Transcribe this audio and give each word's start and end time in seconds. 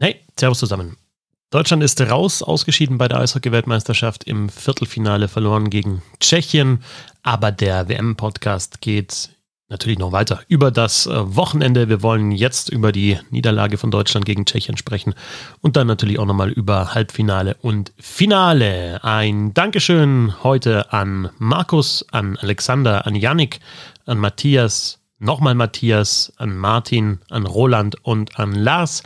Hey, 0.00 0.20
Servus 0.38 0.60
zusammen. 0.60 0.96
Deutschland 1.50 1.82
ist 1.82 2.00
raus, 2.00 2.44
ausgeschieden 2.44 2.98
bei 2.98 3.08
der 3.08 3.18
Eishockey-Weltmeisterschaft 3.18 4.22
im 4.24 4.48
Viertelfinale 4.48 5.26
verloren 5.26 5.70
gegen 5.70 6.02
Tschechien. 6.20 6.84
Aber 7.24 7.50
der 7.50 7.88
WM-Podcast 7.88 8.80
geht 8.80 9.30
natürlich 9.68 9.98
noch 9.98 10.12
weiter 10.12 10.40
über 10.46 10.70
das 10.70 11.06
äh, 11.06 11.34
Wochenende. 11.34 11.88
Wir 11.88 12.00
wollen 12.00 12.30
jetzt 12.30 12.68
über 12.68 12.92
die 12.92 13.18
Niederlage 13.30 13.76
von 13.76 13.90
Deutschland 13.90 14.24
gegen 14.24 14.46
Tschechien 14.46 14.76
sprechen 14.76 15.14
und 15.62 15.76
dann 15.76 15.88
natürlich 15.88 16.20
auch 16.20 16.26
nochmal 16.26 16.52
über 16.52 16.94
Halbfinale 16.94 17.56
und 17.60 17.92
Finale. 17.98 19.02
Ein 19.02 19.52
Dankeschön 19.52 20.44
heute 20.44 20.92
an 20.92 21.30
Markus, 21.38 22.06
an 22.12 22.36
Alexander, 22.36 23.04
an 23.04 23.16
Yannick, 23.16 23.58
an 24.06 24.18
Matthias, 24.18 25.00
nochmal 25.18 25.54
Matthias, 25.54 26.32
an 26.36 26.56
Martin, 26.56 27.18
an 27.30 27.46
Roland 27.46 27.96
und 28.04 28.38
an 28.38 28.54
Lars. 28.54 29.02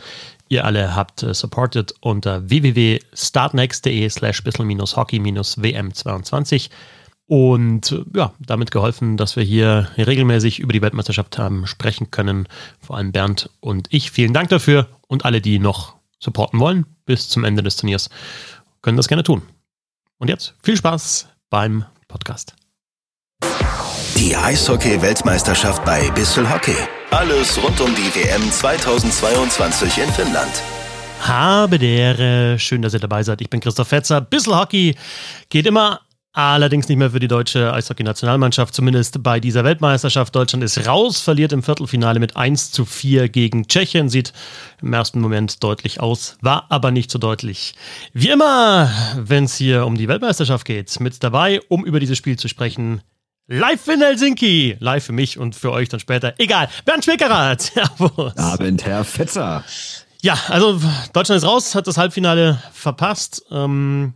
Ihr 0.53 0.63
alle 0.65 0.95
habt 0.95 1.23
äh, 1.23 1.33
supported 1.33 1.95
unter 1.99 2.47
www.startnext.de 2.47 4.07
slash 4.07 4.43
bissl-hockey-wm22 4.43 6.69
und 7.25 7.91
äh, 7.91 8.03
ja, 8.13 8.33
damit 8.39 8.69
geholfen, 8.69 9.17
dass 9.17 9.35
wir 9.35 9.43
hier 9.43 9.89
regelmäßig 9.97 10.59
über 10.59 10.71
die 10.71 10.83
Weltmeisterschaft 10.83 11.39
haben 11.39 11.65
sprechen 11.65 12.11
können. 12.11 12.47
Vor 12.79 12.97
allem 12.97 13.11
Bernd 13.11 13.49
und 13.61 13.87
ich. 13.89 14.11
Vielen 14.11 14.33
Dank 14.33 14.49
dafür 14.49 14.89
und 15.07 15.25
alle, 15.25 15.41
die 15.41 15.57
noch 15.57 15.95
supporten 16.19 16.59
wollen 16.59 16.85
bis 17.05 17.29
zum 17.29 17.45
Ende 17.45 17.63
des 17.63 17.77
Turniers, 17.77 18.11
können 18.83 18.97
das 18.97 19.07
gerne 19.07 19.23
tun. 19.23 19.41
Und 20.19 20.27
jetzt 20.27 20.53
viel 20.61 20.77
Spaß 20.77 21.29
beim 21.49 21.83
Podcast. 22.07 22.53
Die 24.17 24.35
Eishockey-Weltmeisterschaft 24.35 25.83
bei 25.83 26.11
Bissl 26.11 26.47
Hockey. 26.47 26.75
Alles 27.13 27.61
rund 27.61 27.79
um 27.79 27.93
die 27.93 28.09
WM 28.15 28.41
2022 28.51 29.99
in 29.99 30.09
Finnland. 30.09 30.63
Habe 31.21 31.77
der, 31.77 32.57
schön, 32.57 32.81
dass 32.81 32.95
ihr 32.95 32.99
dabei 32.99 33.21
seid. 33.21 33.39
Ich 33.39 33.51
bin 33.51 33.59
Christoph 33.59 33.89
Fetzer. 33.89 34.19
Bissl 34.19 34.55
Hockey 34.55 34.95
geht 35.49 35.67
immer 35.67 36.01
Allerdings 36.35 36.89
nicht 36.89 36.97
mehr 36.97 37.11
für 37.11 37.19
die 37.19 37.27
deutsche 37.27 37.71
Eishockey-Nationalmannschaft, 37.71 38.73
zumindest 38.73 39.21
bei 39.21 39.39
dieser 39.39 39.63
Weltmeisterschaft. 39.63 40.35
Deutschland 40.35 40.63
ist 40.63 40.87
raus, 40.87 41.19
verliert 41.19 41.53
im 41.53 41.61
Viertelfinale 41.61 42.19
mit 42.19 42.35
1 42.35 42.71
zu 42.71 42.85
4 42.85 43.29
gegen 43.29 43.67
Tschechien. 43.67 44.09
Sieht 44.09 44.33
im 44.81 44.91
ersten 44.93 45.21
Moment 45.21 45.63
deutlich 45.63 45.99
aus, 45.99 46.39
war 46.41 46.65
aber 46.69 46.89
nicht 46.89 47.11
so 47.11 47.19
deutlich. 47.19 47.75
Wie 48.13 48.29
immer, 48.29 48.89
wenn 49.15 49.43
es 49.43 49.55
hier 49.57 49.85
um 49.85 49.95
die 49.95 50.07
Weltmeisterschaft 50.07 50.65
geht, 50.65 50.99
mit 50.99 51.23
dabei, 51.23 51.61
um 51.69 51.85
über 51.85 51.99
dieses 51.99 52.17
Spiel 52.17 52.39
zu 52.39 52.47
sprechen, 52.47 53.03
Live 53.47 53.87
in 53.89 54.01
Helsinki. 54.01 54.77
Live 54.79 55.05
für 55.05 55.11
mich 55.11 55.37
und 55.37 55.55
für 55.55 55.71
euch 55.71 55.89
dann 55.89 55.99
später. 55.99 56.33
Egal. 56.37 56.69
Bernd 56.85 57.03
Schwickerath. 57.03 57.61
Servus. 57.73 58.37
Abend, 58.37 58.85
Herr 58.85 59.03
Fetzer. 59.03 59.63
Ja, 60.21 60.37
also 60.47 60.79
Deutschland 61.11 61.39
ist 61.41 61.47
raus, 61.47 61.75
hat 61.75 61.85
das 61.85 61.97
Halbfinale 61.97 62.63
verpasst. 62.71 63.43
Ähm, 63.51 64.13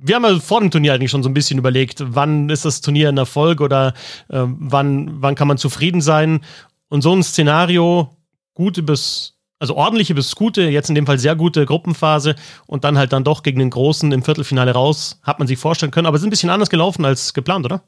wir 0.00 0.16
haben 0.16 0.24
ja 0.24 0.40
vor 0.40 0.60
dem 0.60 0.72
Turnier 0.72 0.94
eigentlich 0.94 1.12
schon 1.12 1.22
so 1.22 1.28
ein 1.28 1.34
bisschen 1.34 1.58
überlegt, 1.58 2.02
wann 2.04 2.50
ist 2.50 2.64
das 2.64 2.80
Turnier 2.80 3.08
ein 3.08 3.16
Erfolg 3.16 3.60
oder 3.60 3.94
äh, 4.28 4.42
wann, 4.42 5.22
wann 5.22 5.36
kann 5.36 5.46
man 5.46 5.58
zufrieden 5.58 6.00
sein. 6.00 6.40
Und 6.88 7.02
so 7.02 7.14
ein 7.14 7.22
Szenario, 7.22 8.16
gute 8.54 8.82
bis 8.82 9.37
also 9.58 9.74
ordentliche 9.74 10.14
bis 10.14 10.34
gute, 10.34 10.62
jetzt 10.62 10.88
in 10.88 10.94
dem 10.94 11.06
Fall 11.06 11.18
sehr 11.18 11.36
gute 11.36 11.66
Gruppenphase 11.66 12.36
und 12.66 12.84
dann 12.84 12.96
halt 12.96 13.12
dann 13.12 13.24
doch 13.24 13.42
gegen 13.42 13.58
den 13.58 13.70
Großen 13.70 14.12
im 14.12 14.22
Viertelfinale 14.22 14.72
raus, 14.72 15.20
hat 15.22 15.38
man 15.38 15.48
sich 15.48 15.58
vorstellen 15.58 15.90
können. 15.90 16.06
Aber 16.06 16.16
es 16.16 16.22
ist 16.22 16.26
ein 16.26 16.30
bisschen 16.30 16.50
anders 16.50 16.70
gelaufen 16.70 17.04
als 17.04 17.34
geplant, 17.34 17.64
oder? 17.64 17.82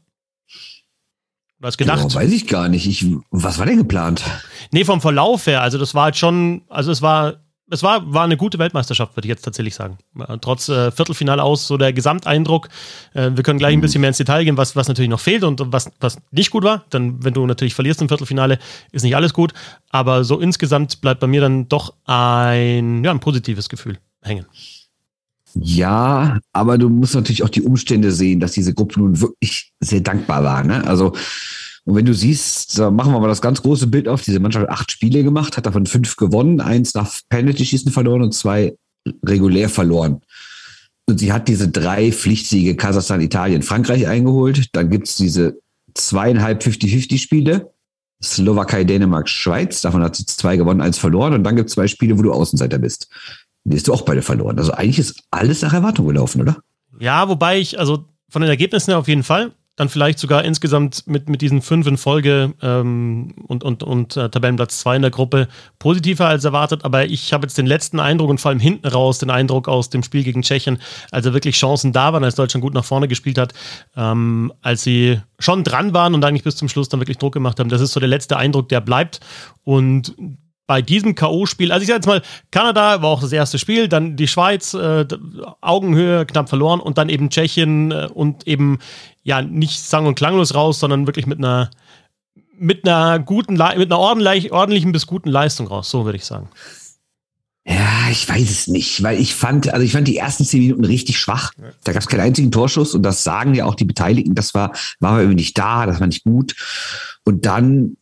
Oder 1.58 1.66
als 1.66 1.76
gedacht? 1.76 2.02
Genau, 2.02 2.14
weiß 2.14 2.32
ich 2.32 2.46
gar 2.48 2.68
nicht. 2.68 2.86
Ich, 2.86 3.06
was 3.30 3.58
war 3.58 3.66
denn 3.66 3.76
geplant? 3.76 4.22
Nee, 4.72 4.84
vom 4.84 5.00
Verlauf 5.00 5.46
her. 5.46 5.62
Also 5.62 5.78
das 5.78 5.94
war 5.94 6.04
halt 6.04 6.16
schon, 6.16 6.62
also 6.68 6.91
es 6.91 7.02
war 7.02 7.44
es 7.70 7.82
war, 7.82 8.12
war 8.12 8.24
eine 8.24 8.36
gute 8.36 8.58
Weltmeisterschaft, 8.58 9.16
würde 9.16 9.26
ich 9.26 9.30
jetzt 9.30 9.42
tatsächlich 9.42 9.74
sagen. 9.74 9.98
Äh, 10.18 10.38
trotz 10.40 10.68
äh, 10.68 10.90
Viertelfinale 10.90 11.42
aus, 11.42 11.66
so 11.66 11.76
der 11.76 11.92
Gesamteindruck. 11.92 12.68
Äh, 13.14 13.30
wir 13.34 13.42
können 13.42 13.58
gleich 13.58 13.72
ein 13.72 13.78
mhm. 13.78 13.82
bisschen 13.82 14.00
mehr 14.00 14.08
ins 14.08 14.18
Detail 14.18 14.44
gehen, 14.44 14.56
was, 14.56 14.76
was 14.76 14.88
natürlich 14.88 15.10
noch 15.10 15.20
fehlt 15.20 15.44
und 15.44 15.62
was, 15.72 15.91
was 16.00 16.19
nicht 16.30 16.50
gut 16.50 16.64
war. 16.64 16.84
Denn 16.92 17.22
wenn 17.25 17.34
du 17.34 17.47
natürlich 17.47 17.75
verlierst 17.75 18.03
im 18.03 18.09
Viertelfinale, 18.09 18.59
ist 18.92 19.03
nicht 19.03 19.16
alles 19.16 19.32
gut. 19.32 19.53
Aber 19.91 20.25
so 20.25 20.41
insgesamt 20.41 21.00
bleibt 21.00 21.20
bei 21.20 21.26
mir 21.26 21.41
dann 21.41 21.69
doch 21.69 21.94
ein, 22.04 23.04
ja, 23.04 23.10
ein 23.10 23.20
positives 23.20 23.69
Gefühl 23.69 23.98
hängen. 24.22 24.47
Ja, 25.54 26.38
aber 26.53 26.78
du 26.78 26.88
musst 26.88 27.14
natürlich 27.14 27.42
auch 27.42 27.48
die 27.48 27.62
Umstände 27.62 28.12
sehen, 28.12 28.41
dass 28.41 28.53
diese 28.53 28.75
Gruppe 28.75 29.00
nun 29.00 29.20
wirklich 29.20 29.72
sehr 29.80 30.00
dankbar 30.00 30.44
war. 30.44 30.62
Ne? 30.62 30.86
Also 30.86 31.12
und 31.84 31.96
wenn 31.96 32.04
du 32.04 32.14
siehst, 32.14 32.78
da 32.78 32.91
machen 32.91 33.12
wir 33.12 33.20
mal 33.20 33.28
das 33.28 33.41
ganz 33.41 33.62
große 33.62 33.86
Bild 33.86 34.06
auf, 34.06 34.22
diese 34.22 34.41
Mannschaft 34.41 34.68
hat 34.68 34.72
acht 34.72 34.91
Spiele 34.91 35.24
gemacht, 35.24 35.56
hat 35.56 35.66
davon 35.66 35.86
fünf 35.86 36.16
gewonnen, 36.16 36.60
eins 36.60 36.94
nach 36.94 37.10
Penalty-Schießen 37.28 37.91
verloren 37.91 38.22
und 38.22 38.34
zwei 38.34 38.76
regulär 39.24 39.68
verloren. 39.68 40.20
Und 41.06 41.18
sie 41.18 41.32
hat 41.32 41.48
diese 41.48 41.68
drei 41.68 42.12
Pflichtsiege 42.12 42.76
Kasachstan, 42.76 43.20
Italien, 43.20 43.62
Frankreich 43.62 44.06
eingeholt. 44.06 44.68
Dann 44.72 44.91
gibt's 44.91 45.16
diese 45.16 45.58
zweieinhalb 45.94 46.62
50-50-Spiele. 46.62 47.72
Slowakei, 48.22 48.84
Dänemark, 48.84 49.28
Schweiz. 49.28 49.80
Davon 49.80 50.02
hat 50.02 50.14
sie 50.14 50.26
zwei 50.26 50.56
gewonnen, 50.56 50.80
eins 50.80 50.98
verloren. 50.98 51.32
Und 51.32 51.42
dann 51.42 51.56
gibt's 51.56 51.72
zwei 51.72 51.88
Spiele, 51.88 52.16
wo 52.16 52.22
du 52.22 52.32
Außenseiter 52.32 52.78
bist. 52.78 53.08
Die 53.64 53.76
hast 53.76 53.88
du 53.88 53.92
auch 53.92 54.02
beide 54.02 54.22
verloren. 54.22 54.58
Also 54.58 54.72
eigentlich 54.72 54.98
ist 55.00 55.22
alles 55.30 55.62
nach 55.62 55.72
Erwartung 55.72 56.06
gelaufen, 56.06 56.42
oder? 56.42 56.58
Ja, 57.00 57.28
wobei 57.28 57.58
ich, 57.58 57.78
also 57.78 58.04
von 58.28 58.42
den 58.42 58.50
Ergebnissen 58.50 58.91
her 58.91 58.98
auf 58.98 59.08
jeden 59.08 59.24
Fall 59.24 59.52
dann 59.80 59.88
vielleicht 59.88 60.18
sogar 60.18 60.44
insgesamt 60.44 61.06
mit, 61.06 61.30
mit 61.30 61.41
diesen 61.41 61.62
fünf 61.62 61.86
in 61.86 61.96
Folge 61.96 62.52
ähm, 62.60 63.34
und, 63.46 63.64
und, 63.64 63.82
und 63.82 64.14
äh, 64.14 64.28
Tabellenplatz 64.28 64.80
zwei 64.80 64.96
in 64.96 65.00
der 65.00 65.10
Gruppe 65.10 65.48
positiver 65.78 66.28
als 66.28 66.44
erwartet. 66.44 66.84
Aber 66.84 67.06
ich 67.06 67.32
habe 67.32 67.46
jetzt 67.46 67.56
den 67.56 67.64
letzten 67.64 67.98
Eindruck 67.98 68.28
und 68.28 68.42
vor 68.42 68.50
allem 68.50 68.60
hinten 68.60 68.86
raus 68.86 69.20
den 69.20 69.30
Eindruck 69.30 69.68
aus 69.68 69.88
dem 69.88 70.02
Spiel 70.02 70.22
gegen 70.22 70.42
Tschechien, 70.42 70.82
also 71.10 71.32
wirklich 71.32 71.56
Chancen 71.56 71.94
da 71.94 72.12
waren, 72.12 72.22
als 72.24 72.34
Deutschland 72.34 72.62
gut 72.62 72.74
nach 72.74 72.84
vorne 72.84 73.08
gespielt 73.08 73.38
hat, 73.38 73.54
ähm, 73.96 74.52
als 74.60 74.82
sie 74.82 75.18
schon 75.38 75.64
dran 75.64 75.94
waren 75.94 76.12
und 76.12 76.26
eigentlich 76.26 76.44
bis 76.44 76.56
zum 76.56 76.68
Schluss 76.68 76.91
dann 76.91 77.00
wirklich 77.00 77.16
Druck 77.16 77.32
gemacht 77.32 77.58
haben. 77.58 77.70
Das 77.70 77.80
ist 77.80 77.94
so 77.94 78.00
der 78.00 78.08
letzte 78.10 78.36
Eindruck, 78.36 78.68
der 78.68 78.82
bleibt. 78.82 79.20
Und 79.64 80.14
bei 80.70 80.82
diesem 80.82 81.16
K.O.-Spiel, 81.16 81.72
also 81.72 81.82
ich 81.82 81.88
sage 81.88 81.97
jetzt 81.97 82.06
mal, 82.06 82.22
Kanada 82.52 83.02
war 83.02 83.10
auch 83.10 83.22
das 83.22 83.32
erste 83.32 83.58
Spiel, 83.58 83.88
dann 83.88 84.14
die 84.14 84.28
Schweiz, 84.28 84.72
äh, 84.72 85.04
Augenhöhe 85.60 86.24
knapp 86.26 86.48
verloren 86.48 86.78
und 86.78 86.97
dann 86.97 87.08
eben 87.08 87.28
Tschechien 87.28 87.91
äh, 87.91 88.06
und 88.14 88.47
eben 88.47 88.78
ja 89.22 89.42
nicht 89.42 89.81
sang- 89.81 90.06
und 90.06 90.14
klanglos 90.14 90.54
raus, 90.54 90.81
sondern 90.81 91.06
wirklich 91.06 91.26
mit 91.26 91.38
einer 91.38 91.70
mit 92.60 92.86
einer 92.86 93.19
guten, 93.19 93.54
mit 93.54 93.91
einer 93.91 93.98
ordentlich, 93.98 94.53
ordentlichen 94.53 94.92
bis 94.92 95.06
guten 95.06 95.31
Leistung 95.31 95.66
raus, 95.66 95.88
so 95.88 96.04
würde 96.04 96.16
ich 96.16 96.26
sagen. 96.26 96.50
Ja, 97.66 98.10
ich 98.10 98.28
weiß 98.28 98.50
es 98.50 98.66
nicht, 98.66 99.03
weil 99.03 99.19
ich 99.19 99.34
fand, 99.34 99.72
also 99.72 99.84
ich 99.84 99.92
fand 99.92 100.09
die 100.09 100.16
ersten 100.16 100.44
zehn 100.44 100.60
Minuten 100.60 100.84
richtig 100.84 101.19
schwach. 101.19 101.53
Da 101.84 101.92
gab 101.92 102.03
es 102.03 102.09
keinen 102.09 102.20
einzigen 102.20 102.50
Torschuss 102.50 102.94
und 102.94 103.03
das 103.03 103.25
sagen 103.25 103.54
ja 103.54 103.64
auch 103.64 103.75
die 103.75 103.84
Beteiligten. 103.84 104.34
Das 104.34 104.54
war, 104.54 104.72
war 104.98 105.19
irgendwie 105.19 105.36
nicht 105.36 105.56
da, 105.56 105.86
das 105.86 106.00
war 106.00 106.06
nicht 106.06 106.25
gut. 106.25 106.54
Und 107.25 107.47
dann 107.47 107.97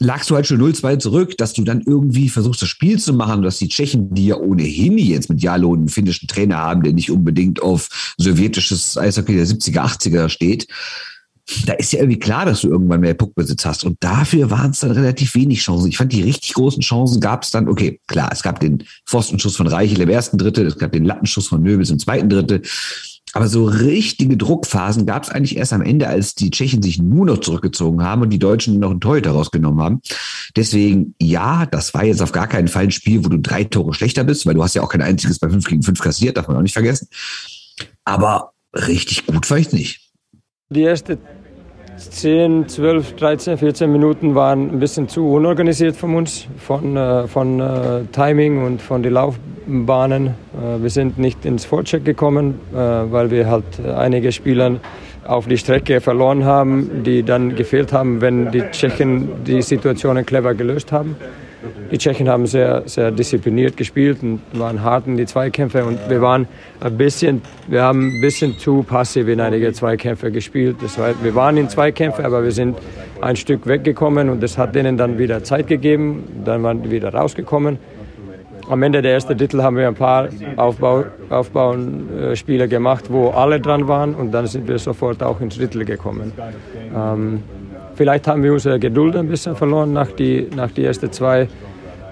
lagst 0.00 0.30
du 0.30 0.34
halt 0.34 0.46
schon 0.46 0.60
0-2 0.60 0.98
zurück, 0.98 1.38
dass 1.38 1.52
du 1.52 1.62
dann 1.62 1.80
irgendwie 1.80 2.28
versuchst, 2.28 2.62
das 2.62 2.68
Spiel 2.68 2.98
zu 2.98 3.12
machen, 3.12 3.42
dass 3.42 3.58
die 3.58 3.68
Tschechen, 3.68 4.14
die 4.14 4.26
ja 4.26 4.36
ohnehin 4.36 4.98
jetzt 4.98 5.30
mit 5.30 5.42
Jalo 5.42 5.72
einen 5.72 5.88
finnischen 5.88 6.28
Trainer 6.28 6.56
haben, 6.56 6.82
der 6.82 6.92
nicht 6.92 7.10
unbedingt 7.10 7.62
auf 7.62 8.14
sowjetisches 8.18 8.98
Eishockey 8.98 9.34
der 9.34 9.46
70er, 9.46 9.80
80er 9.80 10.28
steht, 10.28 10.68
da 11.66 11.74
ist 11.74 11.92
ja 11.92 12.00
irgendwie 12.00 12.18
klar, 12.18 12.46
dass 12.46 12.62
du 12.62 12.68
irgendwann 12.68 13.00
mehr 13.00 13.14
Puckbesitz 13.14 13.66
hast. 13.66 13.84
Und 13.84 13.98
dafür 14.00 14.50
waren 14.50 14.70
es 14.70 14.80
dann 14.80 14.92
relativ 14.92 15.34
wenig 15.34 15.60
Chancen. 15.60 15.88
Ich 15.88 15.98
fand, 15.98 16.12
die 16.12 16.22
richtig 16.22 16.54
großen 16.54 16.82
Chancen 16.82 17.20
gab 17.20 17.42
es 17.42 17.50
dann, 17.50 17.68
okay, 17.68 18.00
klar, 18.06 18.30
es 18.32 18.42
gab 18.42 18.60
den 18.60 18.84
Pfostenschuss 19.06 19.56
von 19.56 19.66
Reichel 19.66 20.00
im 20.00 20.08
ersten 20.08 20.38
Drittel, 20.38 20.66
es 20.66 20.78
gab 20.78 20.92
den 20.92 21.04
Lattenschuss 21.04 21.48
von 21.48 21.62
Nöbels 21.62 21.90
im 21.90 21.98
zweiten 21.98 22.30
Drittel. 22.30 22.62
Aber 23.34 23.48
so 23.48 23.64
richtige 23.64 24.36
Druckphasen 24.36 25.06
gab 25.06 25.24
es 25.24 25.28
eigentlich 25.28 25.56
erst 25.56 25.72
am 25.72 25.82
Ende, 25.82 26.06
als 26.06 26.36
die 26.36 26.50
Tschechen 26.50 26.82
sich 26.82 27.00
nur 27.00 27.26
noch 27.26 27.38
zurückgezogen 27.38 28.02
haben 28.02 28.22
und 28.22 28.30
die 28.30 28.38
Deutschen 28.38 28.78
noch 28.78 28.92
einen 28.92 29.00
Torhüter 29.00 29.32
rausgenommen 29.32 29.82
haben. 29.82 30.00
Deswegen, 30.56 31.16
ja, 31.20 31.66
das 31.66 31.92
war 31.94 32.04
jetzt 32.04 32.22
auf 32.22 32.30
gar 32.30 32.46
keinen 32.46 32.68
Fall 32.68 32.84
ein 32.84 32.90
Spiel, 32.92 33.24
wo 33.24 33.28
du 33.28 33.38
drei 33.38 33.64
Tore 33.64 33.92
schlechter 33.92 34.22
bist, 34.22 34.46
weil 34.46 34.54
du 34.54 34.62
hast 34.62 34.74
ja 34.74 34.82
auch 34.82 34.88
kein 34.88 35.02
einziges 35.02 35.40
bei 35.40 35.50
5 35.50 35.66
gegen 35.66 35.82
5 35.82 36.00
kassiert, 36.00 36.36
darf 36.36 36.46
man 36.46 36.56
auch 36.56 36.62
nicht 36.62 36.74
vergessen. 36.74 37.08
Aber 38.04 38.52
richtig 38.72 39.26
gut 39.26 39.50
war 39.50 39.58
ich 39.58 39.72
nicht. 39.72 40.12
Die 40.70 40.82
erste 40.82 41.18
10, 42.10 42.68
12, 42.68 43.16
13, 43.16 43.58
14 43.58 43.90
Minuten 43.90 44.34
waren 44.34 44.70
ein 44.70 44.78
bisschen 44.78 45.08
zu 45.08 45.26
unorganisiert 45.28 45.96
von 45.96 46.14
uns, 46.14 46.46
von, 46.58 46.96
äh, 46.96 47.26
von 47.26 47.60
äh, 47.60 48.04
Timing 48.12 48.64
und 48.64 48.82
von 48.82 49.02
den 49.02 49.12
Laufbahnen. 49.12 50.26
Äh, 50.26 50.82
wir 50.82 50.90
sind 50.90 51.18
nicht 51.18 51.44
ins 51.44 51.64
Vorcheck 51.64 52.04
gekommen, 52.04 52.60
äh, 52.72 52.76
weil 52.76 53.30
wir 53.30 53.48
halt 53.48 53.64
einige 53.96 54.32
Spieler 54.32 54.76
auf 55.26 55.46
die 55.46 55.58
Strecke 55.58 56.00
verloren 56.00 56.44
haben, 56.44 57.02
die 57.04 57.22
dann 57.22 57.54
gefehlt 57.56 57.92
haben, 57.92 58.20
wenn 58.20 58.50
die 58.50 58.62
Tschechen 58.70 59.44
die 59.46 59.62
Situationen 59.62 60.26
clever 60.26 60.54
gelöst 60.54 60.92
haben. 60.92 61.16
Die 61.90 61.98
Tschechen 61.98 62.28
haben 62.28 62.46
sehr, 62.46 62.82
sehr 62.86 63.10
diszipliniert 63.10 63.76
gespielt 63.76 64.22
und 64.22 64.40
waren 64.52 64.82
hart 64.82 65.06
in 65.06 65.16
die 65.16 65.26
Zweikämpfe 65.26 65.84
und 65.84 65.98
wir 66.08 66.20
waren 66.20 66.46
ein 66.80 66.96
bisschen, 66.96 67.42
wir 67.68 67.82
haben 67.82 68.08
ein 68.08 68.20
bisschen 68.20 68.58
zu 68.58 68.82
passiv 68.82 69.28
in 69.28 69.40
einige 69.40 69.72
Zweikämpfe 69.72 70.30
gespielt. 70.30 70.76
Das 70.82 70.98
war, 70.98 71.14
wir 71.22 71.34
waren 71.34 71.56
in 71.56 71.68
Zweikämpfe, 71.68 72.24
aber 72.24 72.42
wir 72.42 72.52
sind 72.52 72.76
ein 73.20 73.36
Stück 73.36 73.66
weggekommen 73.66 74.28
und 74.28 74.42
das 74.42 74.58
hat 74.58 74.74
denen 74.74 74.96
dann 74.96 75.18
wieder 75.18 75.42
Zeit 75.44 75.66
gegeben. 75.66 76.24
Dann 76.44 76.62
waren 76.62 76.82
die 76.82 76.90
wieder 76.90 77.12
rausgekommen. 77.12 77.78
am 78.68 78.82
Ende 78.82 79.02
der 79.02 79.12
ersten 79.12 79.36
Drittel 79.36 79.62
haben 79.62 79.76
wir 79.76 79.88
ein 79.88 79.94
paar 79.94 80.28
Aufbau, 80.56 81.04
Aufbauspiele 81.30 82.68
gemacht, 82.68 83.04
wo 83.08 83.28
alle 83.30 83.60
dran 83.60 83.88
waren 83.88 84.14
und 84.14 84.32
dann 84.32 84.46
sind 84.46 84.68
wir 84.68 84.78
sofort 84.78 85.22
auch 85.22 85.40
ins 85.40 85.56
Drittel 85.56 85.84
gekommen. 85.84 86.32
Ähm, 86.94 87.42
vielleicht 87.94 88.26
haben 88.26 88.42
wir 88.42 88.52
unsere 88.52 88.78
Geduld 88.78 89.16
ein 89.16 89.28
bisschen 89.28 89.56
verloren 89.56 89.92
nach 89.92 90.10
die, 90.10 90.48
nach 90.54 90.70
die 90.70 90.84
ersten 90.84 91.10
zwei, 91.12 91.48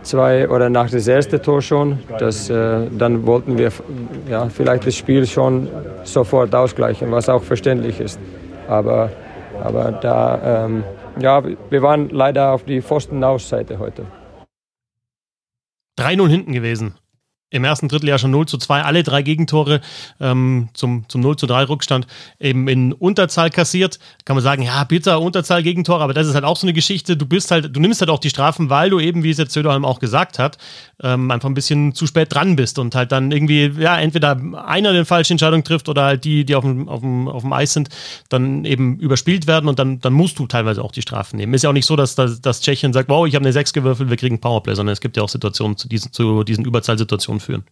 zwei 0.02 0.48
oder 0.48 0.68
nach 0.68 0.90
das 0.90 1.06
erste 1.06 1.40
Tor 1.40 1.62
schon. 1.62 1.98
Das, 2.18 2.50
äh, 2.50 2.86
dann 2.90 3.26
wollten 3.26 3.58
wir 3.58 3.70
ja, 4.28 4.48
vielleicht 4.48 4.86
das 4.86 4.96
Spiel 4.96 5.26
schon 5.26 5.68
sofort 6.04 6.54
ausgleichen, 6.54 7.10
was 7.10 7.28
auch 7.28 7.42
verständlich 7.42 8.00
ist. 8.00 8.20
Aber, 8.68 9.10
aber 9.62 9.92
da, 9.92 10.64
ähm, 10.64 10.84
ja, 11.20 11.42
wir 11.70 11.82
waren 11.82 12.08
leider 12.10 12.52
auf 12.52 12.64
die 12.64 12.80
Pfosten-Ausseite 12.80 13.78
heute. 13.78 14.04
3-0 15.98 16.28
hinten 16.28 16.52
gewesen 16.52 16.94
im 17.52 17.64
ersten 17.64 17.88
Drittel 17.88 18.08
ja 18.08 18.18
schon 18.18 18.30
0 18.30 18.46
zu 18.46 18.58
2, 18.58 18.82
alle 18.82 19.02
drei 19.02 19.22
Gegentore 19.22 19.80
ähm, 20.20 20.70
zum, 20.72 21.04
zum 21.08 21.20
0 21.20 21.36
zu 21.36 21.46
3 21.46 21.64
Rückstand 21.64 22.06
eben 22.40 22.66
in 22.66 22.92
Unterzahl 22.92 23.50
kassiert. 23.50 23.98
Kann 24.24 24.36
man 24.36 24.42
sagen, 24.42 24.62
ja, 24.62 24.82
bitter, 24.84 25.20
Unterzahl, 25.20 25.62
Gegentore, 25.62 26.02
aber 26.02 26.14
das 26.14 26.26
ist 26.26 26.34
halt 26.34 26.44
auch 26.44 26.56
so 26.56 26.66
eine 26.66 26.72
Geschichte. 26.72 27.16
Du 27.16 27.26
bist 27.26 27.50
halt, 27.50 27.76
du 27.76 27.80
nimmst 27.80 28.00
halt 28.00 28.10
auch 28.10 28.18
die 28.18 28.30
Strafen, 28.30 28.70
weil 28.70 28.90
du 28.90 28.98
eben, 28.98 29.22
wie 29.22 29.30
es 29.30 29.38
jetzt 29.38 29.52
Söderholm 29.52 29.84
auch 29.84 30.00
gesagt 30.00 30.38
hat, 30.38 30.56
ähm, 31.02 31.30
einfach 31.30 31.48
ein 31.48 31.54
bisschen 31.54 31.94
zu 31.94 32.06
spät 32.06 32.32
dran 32.32 32.56
bist 32.56 32.78
und 32.78 32.94
halt 32.94 33.12
dann 33.12 33.30
irgendwie, 33.30 33.70
ja, 33.78 33.98
entweder 33.98 34.40
einer 34.64 34.92
den 34.92 35.04
falsche 35.04 35.34
Entscheidung 35.34 35.62
trifft 35.62 35.88
oder 35.90 36.04
halt 36.04 36.24
die, 36.24 36.44
die 36.44 36.54
auf 36.54 36.64
dem, 36.64 36.88
auf 36.88 37.00
dem, 37.00 37.28
auf 37.28 37.42
dem 37.42 37.52
Eis 37.52 37.74
sind, 37.74 37.90
dann 38.30 38.64
eben 38.64 38.98
überspielt 38.98 39.46
werden 39.46 39.68
und 39.68 39.78
dann, 39.78 40.00
dann 40.00 40.14
musst 40.14 40.38
du 40.38 40.46
teilweise 40.46 40.82
auch 40.82 40.92
die 40.92 41.02
Strafen 41.02 41.36
nehmen. 41.36 41.52
Ist 41.52 41.64
ja 41.64 41.68
auch 41.68 41.74
nicht 41.74 41.86
so, 41.86 41.96
dass, 41.96 42.14
dass, 42.14 42.40
dass 42.40 42.62
Tschechien 42.62 42.94
sagt, 42.94 43.10
wow, 43.10 43.26
ich 43.26 43.34
habe 43.34 43.44
eine 43.44 43.52
6 43.52 43.74
gewürfelt, 43.74 44.08
wir 44.08 44.16
kriegen 44.16 44.40
Powerplay, 44.40 44.74
sondern 44.74 44.94
es 44.94 45.00
gibt 45.00 45.18
ja 45.18 45.22
auch 45.22 45.28
Situationen 45.28 45.76
zu 45.76 45.86
diesen, 45.86 46.12
zu 46.12 46.44
diesen 46.44 46.64
Überzahlsituationen 46.64 47.41
führen. 47.42 47.64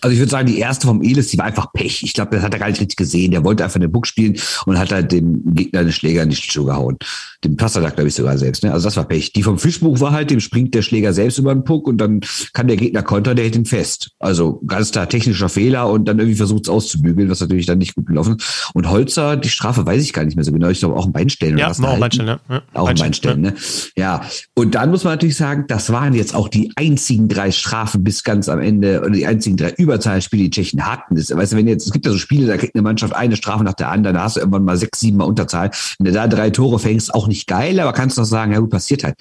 Also 0.00 0.12
ich 0.12 0.20
würde 0.20 0.30
sagen, 0.30 0.46
die 0.46 0.58
erste 0.58 0.86
vom 0.86 1.02
Elis, 1.02 1.28
die 1.28 1.38
war 1.38 1.46
einfach 1.46 1.72
Pech. 1.72 2.02
Ich 2.04 2.12
glaube, 2.12 2.36
das 2.36 2.44
hat 2.44 2.52
er 2.52 2.60
gar 2.60 2.68
nicht 2.68 2.80
richtig 2.80 2.96
gesehen. 2.96 3.32
Der 3.32 3.44
wollte 3.44 3.64
einfach 3.64 3.80
den 3.80 3.90
Buck 3.90 4.06
spielen 4.06 4.36
und 4.64 4.78
hat 4.78 4.92
halt 4.92 5.10
dem 5.10 5.42
Gegner 5.54 5.82
den 5.82 5.92
Schläger 5.92 6.22
in 6.22 6.30
die 6.30 6.36
Schuhe 6.36 6.66
gehauen. 6.66 6.98
Dem 7.44 7.56
Passerdak, 7.56 7.96
glaube 7.96 8.08
ich, 8.08 8.14
sogar 8.14 8.38
selbst. 8.38 8.62
Ne? 8.62 8.72
Also 8.72 8.86
das 8.86 8.96
war 8.96 9.04
Pech. 9.04 9.32
Die 9.32 9.42
vom 9.42 9.58
Fischbuch 9.58 10.00
war 10.00 10.12
halt, 10.12 10.30
dem 10.30 10.40
springt 10.40 10.74
der 10.74 10.82
Schläger 10.82 11.12
selbst 11.12 11.38
über 11.38 11.52
den 11.52 11.64
Puck 11.64 11.88
und 11.88 11.98
dann 11.98 12.20
kann 12.52 12.68
der 12.68 12.76
Gegner 12.76 13.02
kontern, 13.02 13.36
der 13.36 13.44
hält 13.44 13.56
ihn 13.56 13.64
fest. 13.64 14.10
Also 14.20 14.60
ganz 14.66 14.92
klar 14.92 15.08
technischer 15.08 15.48
Fehler 15.48 15.88
und 15.90 16.06
dann 16.06 16.18
irgendwie 16.18 16.36
versucht 16.36 16.64
es 16.64 16.68
auszubügeln, 16.68 17.28
was 17.28 17.40
natürlich 17.40 17.66
dann 17.66 17.78
nicht 17.78 17.94
gut 17.94 18.06
gelaufen 18.06 18.36
ist. 18.36 18.70
Und 18.74 18.88
Holzer, 18.88 19.36
die 19.36 19.50
Strafe 19.50 19.84
weiß 19.84 20.02
ich 20.02 20.12
gar 20.12 20.24
nicht 20.24 20.36
mehr 20.36 20.44
so 20.44 20.52
genau. 20.52 20.68
Ich 20.68 20.78
glaube 20.78 20.94
auch 20.94 21.06
ein 21.06 21.12
Beinstellen. 21.12 21.58
Ja, 21.58 21.70
auch 21.70 21.78
ein 21.78 22.00
Beinstellen, 22.00 22.28
ja. 22.28 22.40
ja. 22.48 22.62
Auch 22.74 22.88
ein 22.88 22.96
Beinstellen, 22.96 23.40
ne? 23.40 23.54
Ja. 23.96 24.22
Und 24.54 24.76
dann 24.76 24.90
muss 24.90 25.02
man 25.02 25.14
natürlich 25.14 25.36
sagen, 25.36 25.64
das 25.66 25.90
waren 25.90 26.14
jetzt 26.14 26.34
auch 26.34 26.48
die 26.48 26.72
einzigen 26.76 27.28
drei 27.28 27.50
Strafen 27.50 28.04
bis 28.04 28.22
ganz 28.22 28.48
am 28.48 28.60
Ende 28.60 29.00
oder 29.00 29.10
die 29.10 29.26
einzigen 29.26 29.56
drei 29.56 29.72
Überzahlspiele, 29.78 30.44
die 30.44 30.50
Tschechen 30.50 30.84
hatten. 30.86 31.14
Das, 31.14 31.34
weißt 31.34 31.52
du, 31.52 31.56
wenn 31.56 31.68
jetzt, 31.68 31.86
es 31.86 31.92
gibt 31.92 32.06
ja 32.06 32.12
so 32.12 32.18
Spiele, 32.18 32.46
da 32.46 32.56
kriegt 32.56 32.74
eine 32.74 32.82
Mannschaft 32.82 33.14
eine 33.14 33.36
Strafe 33.36 33.64
nach 33.64 33.74
der 33.74 33.90
anderen, 33.90 34.16
da 34.16 34.24
hast 34.24 34.36
du 34.36 34.40
irgendwann 34.40 34.64
mal 34.64 34.76
sechs, 34.76 35.00
sieben 35.00 35.18
Mal 35.18 35.24
Unterzahl. 35.24 35.70
Wenn 35.98 36.06
du 36.06 36.12
da 36.12 36.26
drei 36.26 36.50
Tore 36.50 36.78
fängst, 36.78 37.14
auch 37.14 37.28
nicht 37.28 37.46
geil, 37.46 37.80
aber 37.80 37.92
kannst 37.92 38.18
doch 38.18 38.24
sagen, 38.24 38.52
ja 38.52 38.58
gut, 38.58 38.70
passiert 38.70 39.04
halt. 39.04 39.14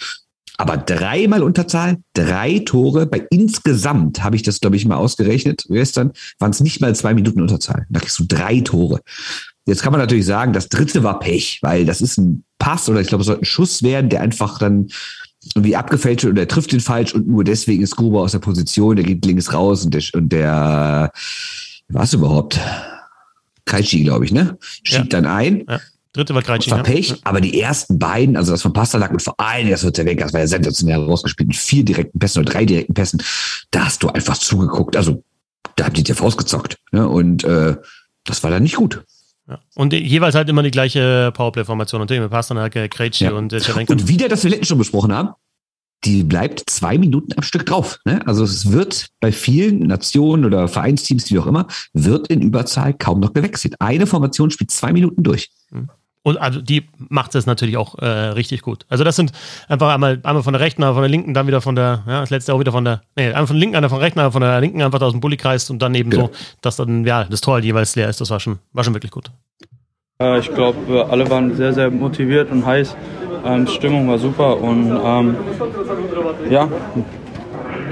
Aber 0.58 0.76
dreimal 0.78 1.44
Unterzahl, 1.44 1.98
drei 2.14 2.60
Tore, 2.60 3.06
bei 3.06 3.28
insgesamt 3.30 4.24
habe 4.24 4.36
ich 4.36 4.42
das, 4.42 4.60
glaube 4.60 4.76
ich, 4.76 4.86
mal 4.86 4.96
ausgerechnet, 4.96 5.66
gestern 5.70 6.12
waren 6.40 6.50
es 6.50 6.60
nicht 6.62 6.82
mal 6.82 6.96
zwei 6.96 7.14
Minuten 7.14 7.42
Unterzahl. 7.42 7.86
Da 7.90 8.00
kriegst 8.00 8.18
du 8.18 8.26
drei 8.28 8.62
Tore. 8.62 9.02
Jetzt 9.68 9.84
kann 9.84 9.92
man 9.92 10.02
natürlich 10.02 10.26
sagen, 10.26 10.54
das 10.54 10.70
dritte 10.70 11.04
war 11.04 11.20
Pech, 11.20 11.60
weil 11.62 11.86
das 11.86 12.02
ist 12.02 12.18
ein 12.18 12.44
Pass 12.58 12.90
oder 12.90 13.02
ich 13.02 13.08
glaube, 13.08 13.22
es 13.22 13.28
sollte 13.28 13.44
ein 13.44 13.46
Schuss 13.46 13.84
werden, 13.84 14.10
der 14.10 14.22
einfach 14.22 14.58
dann 14.58 14.88
irgendwie 15.56 15.76
abgefälscht 15.76 16.24
wird 16.24 16.34
oder 16.34 16.42
er 16.44 16.48
trifft 16.48 16.72
den 16.72 16.80
falsch 16.80 17.14
und 17.14 17.28
nur 17.28 17.44
deswegen 17.44 17.84
ist 17.84 17.96
Gruber 17.96 18.22
aus 18.22 18.32
der 18.32 18.40
Position, 18.40 18.96
der 18.96 19.06
geht 19.06 19.26
links 19.26 19.54
raus 19.54 19.86
und 19.86 19.94
der, 19.94 20.04
und 20.14 20.30
der 20.30 21.12
was 21.90 22.14
überhaupt? 22.14 22.60
Kreitschi, 23.66 24.04
glaube 24.04 24.26
ich, 24.26 24.32
ne? 24.32 24.58
Schiebt 24.84 25.14
ja. 25.14 25.22
dann 25.22 25.26
ein. 25.26 25.66
Ja. 25.68 25.80
Dritte 26.14 26.34
war 26.34 26.42
Kreitschi. 26.42 26.70
Das 26.70 26.80
war 26.80 26.84
Pech, 26.84 27.10
ja. 27.10 27.16
aber 27.24 27.42
die 27.42 27.60
ersten 27.62 28.00
beiden, 28.00 28.38
also 28.38 28.52
das 28.52 28.62
von 28.62 28.74
Pasternak 28.74 29.12
und 29.12 29.22
vor 29.22 29.40
allem 29.40 29.70
das 29.70 29.84
wird 29.84 29.98
der 29.98 30.06
weg, 30.06 30.20
das 30.20 30.34
war 30.34 30.40
ja 30.40 30.48
sensationell 30.48 31.04
rausgespielt 31.04 31.50
mit 31.50 31.58
vier 31.58 31.86
direkten 31.86 32.18
Pässen 32.18 32.42
oder 32.42 32.52
drei 32.54 32.66
direkten 32.66 32.94
Pässen, 32.94 33.22
da 33.72 33.86
hast 33.86 34.02
du 34.04 34.10
einfach 34.10 34.38
zugeguckt. 34.38 34.96
Also 34.96 35.24
da 35.76 35.86
habt 35.86 35.98
ihr 35.98 36.04
dir 36.04 36.20
ausgezockt. 36.20 36.78
Ne? 36.92 37.08
Und 37.08 37.44
äh, 37.44 37.76
das 38.24 38.44
war 38.44 38.52
dann 38.52 38.64
nicht 38.64 38.76
gut. 38.76 39.04
Ja. 39.48 39.60
Und 39.76 39.94
jeweils 39.94 40.36
halt 40.36 40.50
immer 40.50 40.64
die 40.64 40.72
gleiche 40.72 41.32
Powerplay-Formation. 41.34 42.02
Und 42.02 42.10
mit 42.10 42.30
Pasternak, 42.30 42.74
Krejci 42.92 43.26
ja. 43.26 43.32
und 43.32 43.54
äh, 43.54 43.62
Und 43.88 44.08
wieder, 44.08 44.28
das 44.28 44.44
wir 44.44 44.52
letztens 44.52 44.68
schon 44.68 44.78
besprochen 44.78 45.14
haben, 45.14 45.30
die 46.04 46.24
bleibt 46.24 46.64
zwei 46.70 46.98
Minuten 46.98 47.34
am 47.36 47.44
Stück 47.44 47.66
drauf. 47.66 48.00
Ne? 48.06 48.26
Also 48.28 48.44
es 48.44 48.72
wird 48.72 49.08
bei 49.20 49.32
vielen 49.32 49.80
Nationen 49.80 50.46
oder 50.46 50.68
Vereinsteams, 50.68 51.32
wie 51.32 51.40
auch 51.40 51.48
immer, 51.48 51.68
wird 51.94 52.28
in 52.28 52.42
Überzahl 52.42 52.94
kaum 52.94 53.20
noch 53.20 53.34
gewechselt. 53.34 53.76
Eine 53.80 54.06
Formation 54.06 54.52
spielt 54.52 54.72
zwei 54.72 54.94
Minuten 54.94 55.24
durch. 55.24 55.50
Hm. 55.72 55.90
Und 56.28 56.36
also 56.42 56.60
die 56.60 56.84
macht 56.98 57.36
es 57.36 57.46
natürlich 57.46 57.78
auch 57.78 57.98
äh, 58.00 58.06
richtig 58.06 58.62
gut. 58.62 58.86
Also 58.90 59.06
das 59.06 59.16
sind 59.16 59.32
einfach 59.70 59.94
einmal, 59.94 60.20
einmal 60.24 60.44
von 60.44 60.52
der 60.52 60.60
rechten, 60.60 60.84
einmal 60.84 60.96
von 60.96 61.04
der 61.04 61.10
linken, 61.10 61.34
dann 61.34 61.48
wieder 61.48 61.62
von 61.62 61.74
der, 61.74 62.04
ja, 62.06 62.20
das 62.20 62.32
letzte 62.32 62.54
auch 62.54 62.60
wieder 62.60 62.74
von 62.74 62.84
der, 62.84 63.00
nee, 63.16 63.28
einmal 63.28 63.48
von 63.48 63.56
der 63.56 63.62
linken, 63.62 63.76
einmal 63.78 63.90
von 63.90 64.00
der 64.00 64.06
rechten, 64.06 64.20
einmal 64.20 64.32
von 64.34 64.42
der 64.42 64.60
linken 64.60 64.82
einfach 64.82 65.00
aus 65.00 65.14
dem 65.14 65.22
Bulli 65.22 65.38
kreist 65.38 65.72
und 65.72 65.82
dann 65.82 65.96
eben 65.96 66.10
genau. 66.10 66.26
so, 66.26 66.32
dass 66.60 66.76
dann, 66.76 67.06
ja, 67.06 67.24
das 67.24 67.40
Tor 67.40 67.54
halt 67.54 67.64
jeweils 67.64 67.96
leer 67.96 68.10
ist. 68.10 68.20
Das 68.20 68.30
war 68.30 68.42
schon, 68.42 68.60
war 68.74 68.84
schon 68.84 68.94
wirklich 68.94 69.14
gut. 69.14 69.32
Äh, 70.22 70.40
ich 70.40 70.54
glaube, 70.54 71.08
alle 71.10 71.30
waren 71.30 71.56
sehr, 71.56 71.72
sehr 71.72 71.90
motiviert 71.90 72.52
und 72.52 72.66
heiß. 72.66 72.98
Ähm, 73.46 73.66
Stimmung 73.68 74.10
war 74.10 74.18
super 74.18 74.60
und 74.60 75.00
ähm, 75.02 75.38
ja, 76.50 76.68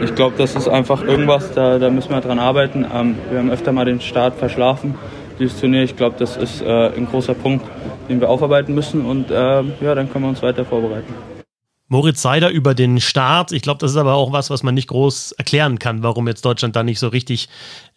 ich 0.01 0.13
glaube, 0.13 0.35
das 0.37 0.55
ist 0.55 0.67
einfach 0.67 1.01
irgendwas, 1.03 1.53
da, 1.53 1.79
da 1.79 1.89
müssen 1.89 2.09
wir 2.09 2.19
dran 2.19 2.39
arbeiten. 2.39 2.85
Ähm, 2.93 3.15
wir 3.29 3.39
haben 3.39 3.49
öfter 3.49 3.71
mal 3.71 3.85
den 3.85 4.01
Start 4.01 4.35
verschlafen, 4.35 4.95
dieses 5.39 5.57
Turnier. 5.57 5.83
Ich 5.83 5.95
glaube, 5.95 6.17
das 6.19 6.35
ist 6.35 6.61
äh, 6.61 6.89
ein 6.97 7.05
großer 7.05 7.33
Punkt, 7.33 7.65
den 8.09 8.21
wir 8.21 8.29
aufarbeiten 8.29 8.73
müssen 8.73 9.05
und 9.05 9.31
äh, 9.31 9.33
ja, 9.35 9.95
dann 9.95 10.11
können 10.11 10.25
wir 10.25 10.29
uns 10.29 10.41
weiter 10.41 10.65
vorbereiten. 10.65 11.13
Moritz 11.87 12.21
Seider 12.21 12.49
über 12.49 12.73
den 12.73 12.99
Start. 12.99 13.51
Ich 13.51 13.61
glaube, 13.61 13.77
das 13.77 13.91
ist 13.91 13.97
aber 13.97 14.15
auch 14.15 14.31
was, 14.31 14.49
was 14.49 14.63
man 14.63 14.73
nicht 14.73 14.87
groß 14.87 15.33
erklären 15.33 15.77
kann, 15.77 16.01
warum 16.01 16.27
jetzt 16.27 16.43
Deutschland 16.43 16.75
da 16.75 16.83
nicht 16.83 16.99
so 16.99 17.09
richtig 17.09 17.47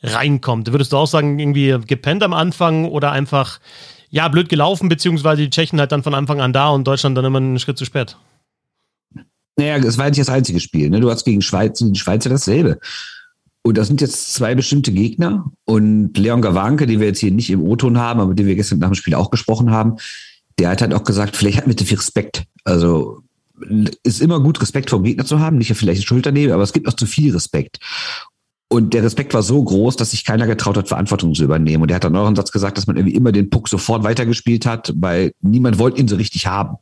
reinkommt. 0.03 0.71
Würdest 0.73 0.93
du 0.93 0.99
auch 0.99 1.07
sagen, 1.07 1.39
irgendwie 1.39 1.75
gepennt 1.87 2.23
am 2.23 2.35
Anfang 2.35 2.85
oder 2.85 3.13
einfach, 3.13 3.61
ja, 4.11 4.29
blöd 4.29 4.51
gelaufen, 4.51 4.91
beziehungsweise 4.91 5.43
die 5.43 5.51
Tschechen 5.51 5.81
halt 5.81 5.93
dann 5.93 6.03
von 6.03 6.15
Anfang 6.15 6.41
an 6.41 6.53
da 6.53 6.69
und 6.69 6.87
Deutschland 6.87 7.17
dann 7.17 7.25
immer 7.25 7.39
einen 7.39 7.59
Schritt 7.59 7.79
zu 7.79 7.87
spät? 7.87 8.17
Naja, 9.57 9.77
es 9.79 9.99
war 9.99 10.07
nicht 10.07 10.21
das 10.21 10.29
einzige 10.29 10.61
Spiel. 10.61 10.91
Ne? 10.91 11.01
Du 11.01 11.11
hast 11.11 11.25
gegen 11.25 11.43
Schweiz, 11.43 11.79
die 11.79 11.99
Schweizer 11.99 12.29
dasselbe. 12.29 12.79
Und 13.69 13.77
das 13.77 13.87
sind 13.87 14.01
jetzt 14.01 14.33
zwei 14.33 14.55
bestimmte 14.55 14.93
Gegner. 14.93 15.45
Und 15.67 16.17
Leon 16.17 16.41
Gawanke, 16.41 16.87
den 16.87 17.01
wir 17.01 17.07
jetzt 17.09 17.19
hier 17.19 17.31
nicht 17.31 17.51
im 17.51 17.61
O-Ton 17.61 17.99
haben, 17.99 18.19
aber 18.19 18.33
den 18.33 18.47
wir 18.47 18.55
gestern 18.55 18.79
nach 18.79 18.89
dem 18.89 18.95
Spiel 18.95 19.15
auch 19.15 19.31
gesprochen 19.31 19.71
haben, 19.71 19.97
der 20.59 20.71
hat 20.71 20.81
halt 20.81 20.95
auch 20.95 21.05
gesagt, 21.05 21.37
vielleicht 21.37 21.59
hat 21.59 21.67
mit 21.67 21.79
viel 21.83 21.99
Respekt. 21.99 22.45
Also 22.65 23.21
ist 24.05 24.23
immer 24.23 24.41
gut, 24.41 24.63
Respekt 24.63 24.89
vor 24.89 25.01
dem 25.01 25.05
Gegner 25.05 25.27
zu 25.27 25.41
haben, 25.41 25.59
nicht 25.59 25.71
vielleicht 25.75 26.07
Schulter 26.07 26.33
nehmen, 26.33 26.55
aber 26.55 26.63
es 26.63 26.73
gibt 26.73 26.89
auch 26.89 26.95
zu 26.95 27.05
viel 27.05 27.31
Respekt. 27.35 27.79
Und 28.69 28.95
der 28.95 29.03
Respekt 29.03 29.35
war 29.35 29.43
so 29.43 29.63
groß, 29.63 29.97
dass 29.97 30.13
sich 30.13 30.25
keiner 30.25 30.47
getraut 30.47 30.79
hat, 30.79 30.89
Verantwortung 30.89 31.35
zu 31.35 31.45
übernehmen. 31.45 31.83
Und 31.83 31.91
er 31.91 31.97
hat 31.97 32.05
dann 32.05 32.17
auch 32.17 32.27
einen 32.27 32.37
Satz 32.37 32.53
gesagt, 32.53 32.79
dass 32.79 32.87
man 32.87 32.97
irgendwie 32.97 33.17
immer 33.17 33.33
den 33.33 33.51
Puck 33.51 33.69
sofort 33.69 34.03
weitergespielt 34.03 34.65
hat, 34.65 34.95
weil 34.97 35.33
niemand 35.43 35.79
wollte 35.79 36.01
ihn 36.01 36.09
so 36.09 36.17
richtig 36.17 36.47
haben. 36.47 36.77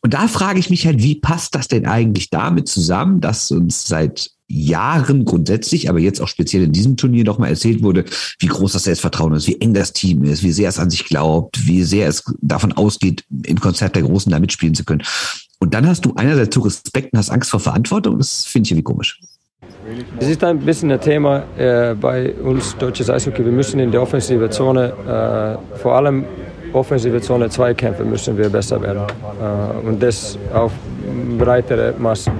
Und 0.00 0.14
da 0.14 0.28
frage 0.28 0.60
ich 0.60 0.70
mich 0.70 0.86
halt, 0.86 1.02
wie 1.02 1.16
passt 1.16 1.56
das 1.56 1.66
denn 1.66 1.86
eigentlich 1.86 2.30
damit 2.30 2.68
zusammen, 2.68 3.20
dass 3.20 3.50
uns 3.50 3.88
seit 3.88 4.33
Jahren 4.48 5.24
grundsätzlich, 5.24 5.88
aber 5.88 5.98
jetzt 5.98 6.20
auch 6.20 6.28
speziell 6.28 6.64
in 6.64 6.72
diesem 6.72 6.96
Turnier 6.96 7.24
nochmal 7.24 7.50
erzählt 7.50 7.82
wurde, 7.82 8.04
wie 8.38 8.46
groß 8.46 8.72
das 8.72 8.84
Selbstvertrauen 8.84 9.34
ist, 9.34 9.46
wie 9.46 9.60
eng 9.60 9.74
das 9.74 9.92
Team 9.92 10.22
ist, 10.24 10.42
wie 10.42 10.52
sehr 10.52 10.68
es 10.68 10.78
an 10.78 10.90
sich 10.90 11.04
glaubt, 11.04 11.66
wie 11.66 11.82
sehr 11.82 12.08
es 12.08 12.24
davon 12.40 12.72
ausgeht, 12.72 13.24
im 13.44 13.58
Konzert 13.60 13.96
der 13.96 14.02
Großen 14.02 14.30
da 14.30 14.38
mitspielen 14.38 14.74
zu 14.74 14.84
können. 14.84 15.02
Und 15.60 15.72
dann 15.72 15.86
hast 15.86 16.04
du 16.04 16.12
einerseits 16.16 16.52
zu 16.52 16.60
Respekt 16.60 17.12
und 17.12 17.18
hast 17.18 17.30
Angst 17.30 17.50
vor 17.50 17.60
Verantwortung. 17.60 18.18
Das 18.18 18.44
finde 18.44 18.66
ich 18.66 18.72
irgendwie 18.72 18.84
komisch. 18.84 19.18
Es 20.18 20.28
ist 20.28 20.44
ein 20.44 20.58
bisschen 20.58 20.90
ein 20.90 21.00
Thema 21.00 21.44
äh, 21.56 21.94
bei 21.94 22.32
uns 22.34 22.76
deutsches 22.76 23.08
Eishockey. 23.10 23.44
Wir 23.44 23.52
müssen 23.52 23.80
in 23.80 23.90
der 23.90 24.02
offensiven 24.02 24.50
Zone, 24.50 24.92
äh, 25.06 25.78
vor 25.78 25.94
allem 25.96 26.24
offensive 26.72 27.20
Zone 27.20 27.48
Zweikämpfe, 27.48 28.04
müssen 28.04 28.36
wir 28.36 28.48
besser 28.48 28.80
werden. 28.82 29.02
Äh, 29.02 29.86
und 29.86 30.02
das 30.02 30.38
auf 30.52 30.72
breitere 31.38 31.94
Massen. 31.98 32.32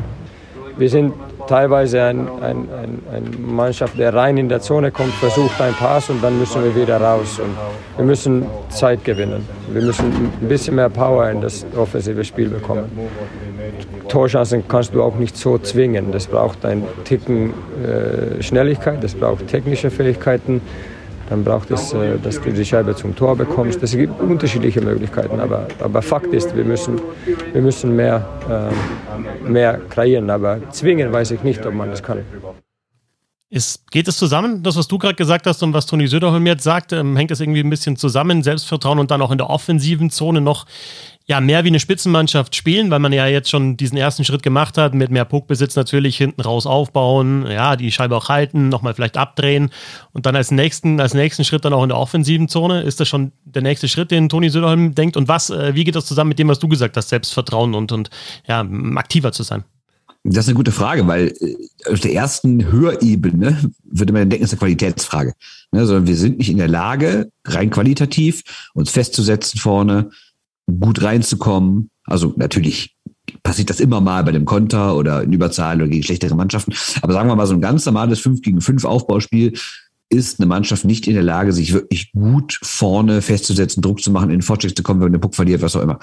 Wir 0.77 0.89
sind 0.89 1.13
teilweise 1.47 2.03
ein, 2.03 2.29
ein, 2.41 2.69
ein, 2.71 3.03
eine 3.13 3.37
Mannschaft, 3.39 3.99
der 3.99 4.15
rein 4.15 4.37
in 4.37 4.49
der 4.49 4.61
Zone 4.61 4.91
kommt, 4.91 5.13
versucht 5.15 5.61
einen 5.61 5.75
Pass 5.75 6.11
und 6.11 6.23
dann 6.23 6.39
müssen 6.39 6.63
wir 6.65 6.75
wieder 6.75 7.01
raus. 7.01 7.39
Und 7.39 7.57
wir 7.97 8.05
müssen 8.05 8.47
Zeit 8.71 9.05
gewinnen. 9.05 9.47
Wir 9.69 9.83
müssen 9.83 10.07
ein 10.41 10.49
bisschen 10.49 10.77
mehr 10.77 10.89
Power 10.89 11.29
in 11.31 11.41
das 11.41 11.67
offensive 11.77 12.25
Spiel 12.25 12.49
bekommen. 12.49 12.91
Torchancen 14.09 14.65
kannst 14.69 14.95
du 14.95 15.03
auch 15.03 15.17
nicht 15.17 15.37
so 15.37 15.59
zwingen. 15.59 16.13
Das 16.13 16.27
braucht 16.27 16.65
ein 16.65 16.85
Ticken 17.05 17.53
äh, 17.83 18.43
Schnelligkeit, 18.43 19.03
das 19.03 19.15
braucht 19.15 19.49
technische 19.49 19.91
Fähigkeiten. 19.91 20.61
Dann 21.35 21.43
braucht 21.43 21.69
es, 21.73 21.93
äh, 21.93 22.17
dass 22.23 22.41
du 22.41 22.53
die 22.53 22.65
Scheibe 22.65 22.95
zum 22.95 23.17
Tor 23.17 23.35
bekommst. 23.35 23.83
Es 23.83 23.91
gibt 23.91 24.21
unterschiedliche 24.21 24.81
Möglichkeiten, 24.81 25.41
aber, 25.41 25.67
aber 25.81 26.01
Fakt 26.01 26.33
ist, 26.33 26.55
wir 26.55 26.65
müssen, 26.65 27.01
wir 27.53 27.61
müssen 27.61 27.97
mehr, 27.97 28.25
äh, 28.49 29.51
mehr 29.51 29.81
kreieren. 29.91 30.31
Aber 30.31 30.61
zwingen 30.71 31.13
weiß 31.13 31.33
ich 31.33 31.43
nicht, 31.43 31.67
ob 31.67 31.75
man 31.75 31.91
das 31.91 32.05
kann. 32.05 32.21
Ist, 33.51 33.91
geht 33.91 34.07
es 34.07 34.17
zusammen, 34.17 34.63
das, 34.63 34.77
was 34.77 34.87
du 34.87 34.97
gerade 34.97 35.17
gesagt 35.17 35.49
hast 35.49 35.61
und 35.65 35.73
was 35.73 35.87
Toni 35.87 36.07
Söderholm 36.07 36.47
jetzt 36.47 36.63
sagt, 36.63 36.93
ähm, 36.93 37.17
hängt 37.17 37.33
das 37.33 37.41
irgendwie 37.41 37.61
ein 37.65 37.71
bisschen 37.71 37.97
zusammen, 37.97 38.45
Selbstvertrauen 38.45 39.01
und 39.01 39.11
dann 39.11 39.21
auch 39.21 39.33
in 39.33 39.39
der 39.39 39.51
offensiven 39.51 40.11
Zone 40.11 40.41
noch 40.41 40.67
ja, 41.27 41.41
mehr 41.41 41.65
wie 41.65 41.69
eine 41.69 41.81
Spitzenmannschaft 41.81 42.55
spielen, 42.55 42.91
weil 42.91 42.99
man 42.99 43.13
ja 43.13 43.27
jetzt 43.27 43.49
schon 43.49 43.79
diesen 43.79 43.97
ersten 43.97 44.25
Schritt 44.25 44.43
gemacht 44.43 44.77
hat, 44.77 44.95
mit 44.95 45.11
mehr 45.11 45.25
Puckbesitz 45.25 45.75
natürlich 45.75 46.19
hinten 46.19 46.43
raus 46.43 46.67
aufbauen, 46.67 47.47
ja, 47.51 47.77
die 47.77 47.91
Scheibe 47.91 48.17
auch 48.17 48.29
halten, 48.29 48.69
nochmal 48.69 48.93
vielleicht 48.93 49.17
abdrehen 49.17 49.71
und 50.13 50.27
dann 50.27 50.37
als 50.37 50.51
nächsten, 50.51 51.01
als 51.01 51.15
nächsten 51.15 51.45
Schritt 51.45 51.65
dann 51.65 51.73
auch 51.73 51.83
in 51.83 51.89
der 51.89 51.99
offensiven 51.99 52.49
Zone. 52.49 52.83
Ist 52.83 53.01
das 53.01 53.09
schon 53.09 53.33
der 53.45 53.63
nächste 53.63 53.89
Schritt, 53.89 54.11
den 54.11 54.29
Toni 54.29 54.51
Söderholm 54.51 54.95
denkt? 54.95 55.17
Und 55.17 55.27
was, 55.27 55.49
äh, 55.49 55.75
wie 55.75 55.85
geht 55.85 55.97
das 55.97 56.05
zusammen 56.05 56.29
mit 56.29 56.39
dem, 56.39 56.49
was 56.49 56.59
du 56.59 56.69
gesagt 56.69 56.97
hast, 56.97 57.09
Selbstvertrauen 57.09 57.75
und, 57.75 57.91
und 57.91 58.11
ja, 58.47 58.67
aktiver 58.97 59.33
zu 59.33 59.45
sein? 59.45 59.65
Das 60.25 60.45
ist 60.45 60.49
eine 60.49 60.57
gute 60.57 60.73
Frage, 60.73 61.07
weil 61.07 61.35
äh, 61.41 61.57
auf 61.91 62.01
der 62.01 62.13
ersten 62.13 62.71
Hörebene 62.71 63.71
würde 63.83 64.13
man 64.13 64.29
denken, 64.29 64.45
ist 64.45 64.53
eine 64.53 64.59
Qualitätsfrage. 64.59 65.33
Ne, 65.73 65.87
sondern 65.87 66.07
wir 66.07 66.17
sind 66.17 66.37
nicht 66.37 66.51
in 66.51 66.59
der 66.59 66.69
Lage, 66.69 67.31
rein 67.47 67.71
qualitativ 67.71 68.43
uns 68.75 68.91
festzusetzen 68.91 69.59
vorne, 69.59 70.11
gut 70.67 71.03
reinzukommen. 71.03 71.91
Also 72.05 72.35
natürlich 72.37 72.97
passiert 73.43 73.71
das 73.71 73.81
immer 73.81 74.01
mal 74.01 74.25
bei 74.25 74.33
dem 74.33 74.45
Konter 74.45 74.97
oder 74.97 75.23
in 75.23 75.33
Überzahl 75.33 75.77
oder 75.77 75.89
gegen 75.89 76.03
schlechtere 76.03 76.35
Mannschaften. 76.35 76.75
Aber 77.03 77.13
sagen 77.13 77.29
wir 77.29 77.37
mal, 77.37 77.47
so 77.47 77.55
ein 77.55 77.61
ganz 77.61 77.87
normales 77.87 78.21
5 78.21 78.43
gegen 78.43 78.61
5 78.61 78.85
Aufbauspiel 78.85 79.59
ist 80.11 80.39
eine 80.39 80.47
Mannschaft 80.47 80.85
nicht 80.85 81.07
in 81.07 81.15
der 81.15 81.23
Lage, 81.23 81.53
sich 81.53 81.73
wirklich 81.73 82.13
gut 82.13 82.59
vorne 82.63 83.23
festzusetzen, 83.23 83.83
Druck 83.83 84.03
zu 84.03 84.11
machen, 84.11 84.31
in 84.31 84.37
den 84.37 84.43
Fortschritt 84.43 84.77
zu 84.77 84.83
kommen, 84.83 85.01
wenn 85.01 85.13
der 85.13 85.19
Puck 85.19 85.35
verliert, 85.35 85.63
was 85.63 85.77
auch 85.77 85.83
immer 85.83 85.99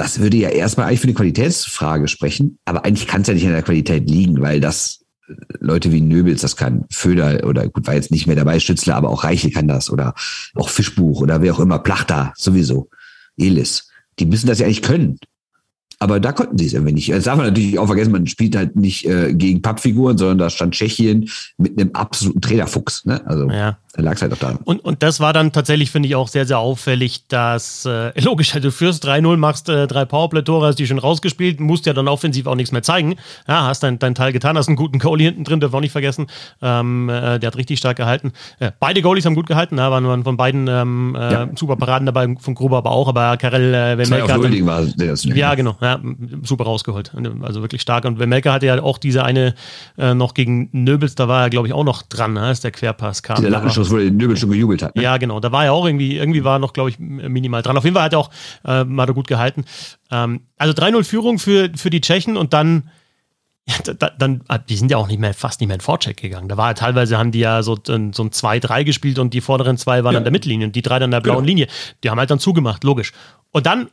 das 0.00 0.18
würde 0.18 0.38
ja 0.38 0.48
erstmal 0.48 0.86
eigentlich 0.86 1.00
für 1.00 1.08
eine 1.08 1.14
Qualitätsfrage 1.14 2.08
sprechen, 2.08 2.58
aber 2.64 2.86
eigentlich 2.86 3.06
kann 3.06 3.20
es 3.20 3.28
ja 3.28 3.34
nicht 3.34 3.44
an 3.44 3.52
der 3.52 3.62
Qualität 3.62 4.08
liegen, 4.08 4.40
weil 4.40 4.58
das 4.58 5.04
äh, 5.28 5.34
Leute 5.58 5.92
wie 5.92 6.00
Nöbels, 6.00 6.40
das 6.40 6.56
kann 6.56 6.86
Föder 6.90 7.46
oder 7.46 7.68
gut, 7.68 7.86
war 7.86 7.94
jetzt 7.94 8.10
nicht 8.10 8.26
mehr 8.26 8.36
dabei, 8.36 8.58
Schützler, 8.60 8.96
aber 8.96 9.10
auch 9.10 9.24
Reichel 9.24 9.50
kann 9.50 9.68
das 9.68 9.90
oder 9.90 10.14
auch 10.54 10.70
Fischbuch 10.70 11.20
oder 11.20 11.42
wer 11.42 11.52
auch 11.52 11.60
immer, 11.60 11.78
Plachter 11.78 12.32
sowieso, 12.34 12.88
Elis. 13.40 13.88
Die 14.18 14.26
müssen 14.26 14.46
das 14.46 14.58
ja 14.58 14.66
eigentlich 14.66 14.82
können. 14.82 15.18
Aber 16.02 16.18
da 16.18 16.32
konnten 16.32 16.56
sie 16.56 16.66
es 16.66 16.72
irgendwie 16.72 16.94
nicht. 16.94 17.08
Jetzt 17.08 17.26
darf 17.26 17.36
man 17.36 17.46
natürlich 17.46 17.78
auch 17.78 17.86
vergessen, 17.86 18.12
man 18.12 18.26
spielt 18.26 18.56
halt 18.56 18.74
nicht 18.74 19.06
äh, 19.06 19.34
gegen 19.34 19.60
Pappfiguren, 19.60 20.16
sondern 20.16 20.38
da 20.38 20.48
stand 20.48 20.74
Tschechien 20.74 21.28
mit 21.58 21.78
einem 21.78 21.90
absoluten 21.92 22.40
Trainerfuchs. 22.40 23.04
Ne? 23.04 23.24
Also 23.26 23.50
ja. 23.50 23.78
Da 23.92 24.02
lag 24.02 24.14
es 24.14 24.22
halt 24.22 24.32
auch 24.32 24.38
da. 24.38 24.56
Und, 24.64 24.84
und 24.84 25.02
das 25.02 25.18
war 25.18 25.32
dann 25.32 25.50
tatsächlich, 25.50 25.90
finde 25.90 26.08
ich, 26.08 26.14
auch 26.14 26.28
sehr, 26.28 26.46
sehr 26.46 26.60
auffällig, 26.60 27.26
dass, 27.26 27.84
äh, 27.86 28.18
logisch, 28.20 28.54
also 28.54 28.68
du 28.68 28.72
führst 28.72 29.04
3-0, 29.04 29.36
machst 29.36 29.68
äh, 29.68 29.88
drei 29.88 30.04
Powerplay-Tore, 30.04 30.68
hast 30.68 30.78
die 30.78 30.86
schon 30.86 31.00
rausgespielt, 31.00 31.58
musst 31.58 31.86
ja 31.86 31.92
dann 31.92 32.06
offensiv 32.06 32.46
auch 32.46 32.54
nichts 32.54 32.70
mehr 32.70 32.84
zeigen. 32.84 33.16
Ja, 33.48 33.64
hast 33.64 33.82
dein, 33.82 33.98
dein 33.98 34.14
Teil 34.14 34.32
getan, 34.32 34.56
hast 34.56 34.68
einen 34.68 34.76
guten 34.76 35.00
Goalie 35.00 35.26
hinten 35.26 35.42
drin, 35.42 35.58
darf 35.58 35.74
auch 35.74 35.80
nicht 35.80 35.90
vergessen. 35.90 36.28
Ähm, 36.62 37.08
äh, 37.08 37.40
der 37.40 37.48
hat 37.48 37.56
richtig 37.56 37.80
stark 37.80 37.96
gehalten. 37.96 38.32
Äh, 38.60 38.70
beide 38.78 39.02
Goalies 39.02 39.26
haben 39.26 39.34
gut 39.34 39.48
gehalten, 39.48 39.76
ja, 39.76 39.90
waren, 39.90 40.06
waren 40.06 40.22
von 40.22 40.36
beiden 40.36 40.68
ähm, 40.68 41.16
äh, 41.18 41.32
ja. 41.32 41.48
super 41.56 41.74
Paraden 41.74 42.06
dabei, 42.06 42.32
von 42.38 42.54
Gruber 42.54 42.78
aber 42.78 42.92
auch, 42.92 43.08
aber 43.08 43.36
Karel 43.38 43.74
äh, 43.74 43.98
Wemelka. 43.98 44.40
War 44.66 44.86
das 44.96 45.24
ja, 45.24 45.54
genau. 45.56 45.76
Ja, 45.80 45.98
super 46.42 46.62
rausgeholt. 46.64 47.12
Also 47.42 47.60
wirklich 47.60 47.82
stark. 47.82 48.04
Und 48.04 48.20
Wemelka 48.20 48.52
hatte 48.52 48.66
ja 48.66 48.80
auch 48.80 48.98
diese 48.98 49.24
eine 49.24 49.54
äh, 49.98 50.14
noch 50.14 50.34
gegen 50.34 50.68
Nöbels, 50.70 51.16
da 51.16 51.26
war 51.26 51.42
er, 51.42 51.50
glaube 51.50 51.66
ich, 51.66 51.74
auch 51.74 51.82
noch 51.82 52.02
dran, 52.02 52.34
ne, 52.34 52.42
als 52.42 52.60
der 52.60 52.70
Querpass 52.70 53.24
kam. 53.24 53.42
Der 53.42 53.50
Lachenschuss, 53.80 53.90
wo 53.90 53.96
der 53.96 54.10
Nöbel 54.10 54.36
schon 54.36 54.50
gejubelt 54.50 54.82
hat. 54.82 54.96
Ne? 54.96 55.02
Ja, 55.02 55.16
genau. 55.16 55.40
Da 55.40 55.52
war 55.52 55.64
er 55.64 55.72
auch 55.72 55.86
irgendwie, 55.86 56.16
irgendwie 56.16 56.44
war 56.44 56.56
er 56.56 56.58
noch, 56.58 56.72
glaube 56.72 56.90
ich, 56.90 56.98
minimal 56.98 57.62
dran. 57.62 57.76
Auf 57.76 57.84
jeden 57.84 57.94
Fall 57.94 58.04
hat 58.04 58.12
er 58.12 58.18
auch, 58.18 58.30
äh, 58.64 58.84
er 58.84 59.14
gut 59.14 59.26
gehalten. 59.26 59.64
Ähm, 60.10 60.42
also 60.56 60.74
3-0 60.74 61.04
Führung 61.04 61.38
für, 61.38 61.70
für 61.74 61.90
die 61.90 62.00
Tschechen 62.00 62.36
und 62.36 62.52
dann 62.52 62.90
ja, 63.68 63.92
da, 63.94 64.10
dann, 64.10 64.42
ah, 64.48 64.58
die 64.58 64.76
sind 64.76 64.90
ja 64.90 64.96
auch 64.96 65.06
nicht 65.06 65.20
mehr, 65.20 65.32
fast 65.34 65.60
nicht 65.60 65.68
mehr 65.68 65.76
in 65.76 65.80
Vorcheck 65.80 66.16
gegangen. 66.16 66.48
Da 66.48 66.56
war 66.56 66.68
ja 66.68 66.74
teilweise, 66.74 67.18
haben 67.18 67.30
die 67.30 67.40
ja 67.40 67.62
so, 67.62 67.78
so 67.84 67.92
ein 67.92 68.12
2-3 68.12 68.84
gespielt 68.84 69.18
und 69.18 69.32
die 69.32 69.40
vorderen 69.40 69.76
zwei 69.76 70.02
waren 70.02 70.14
ja. 70.14 70.18
an 70.18 70.24
der 70.24 70.32
Mittellinie 70.32 70.66
und 70.66 70.74
die 70.74 70.82
drei 70.82 70.98
dann 70.98 71.08
an 71.08 71.10
der 71.12 71.20
blauen 71.20 71.38
genau. 71.38 71.46
Linie. 71.46 71.66
Die 72.02 72.10
haben 72.10 72.18
halt 72.18 72.30
dann 72.30 72.40
zugemacht, 72.40 72.82
logisch. 72.84 73.12
Und 73.52 73.66
dann 73.66 73.88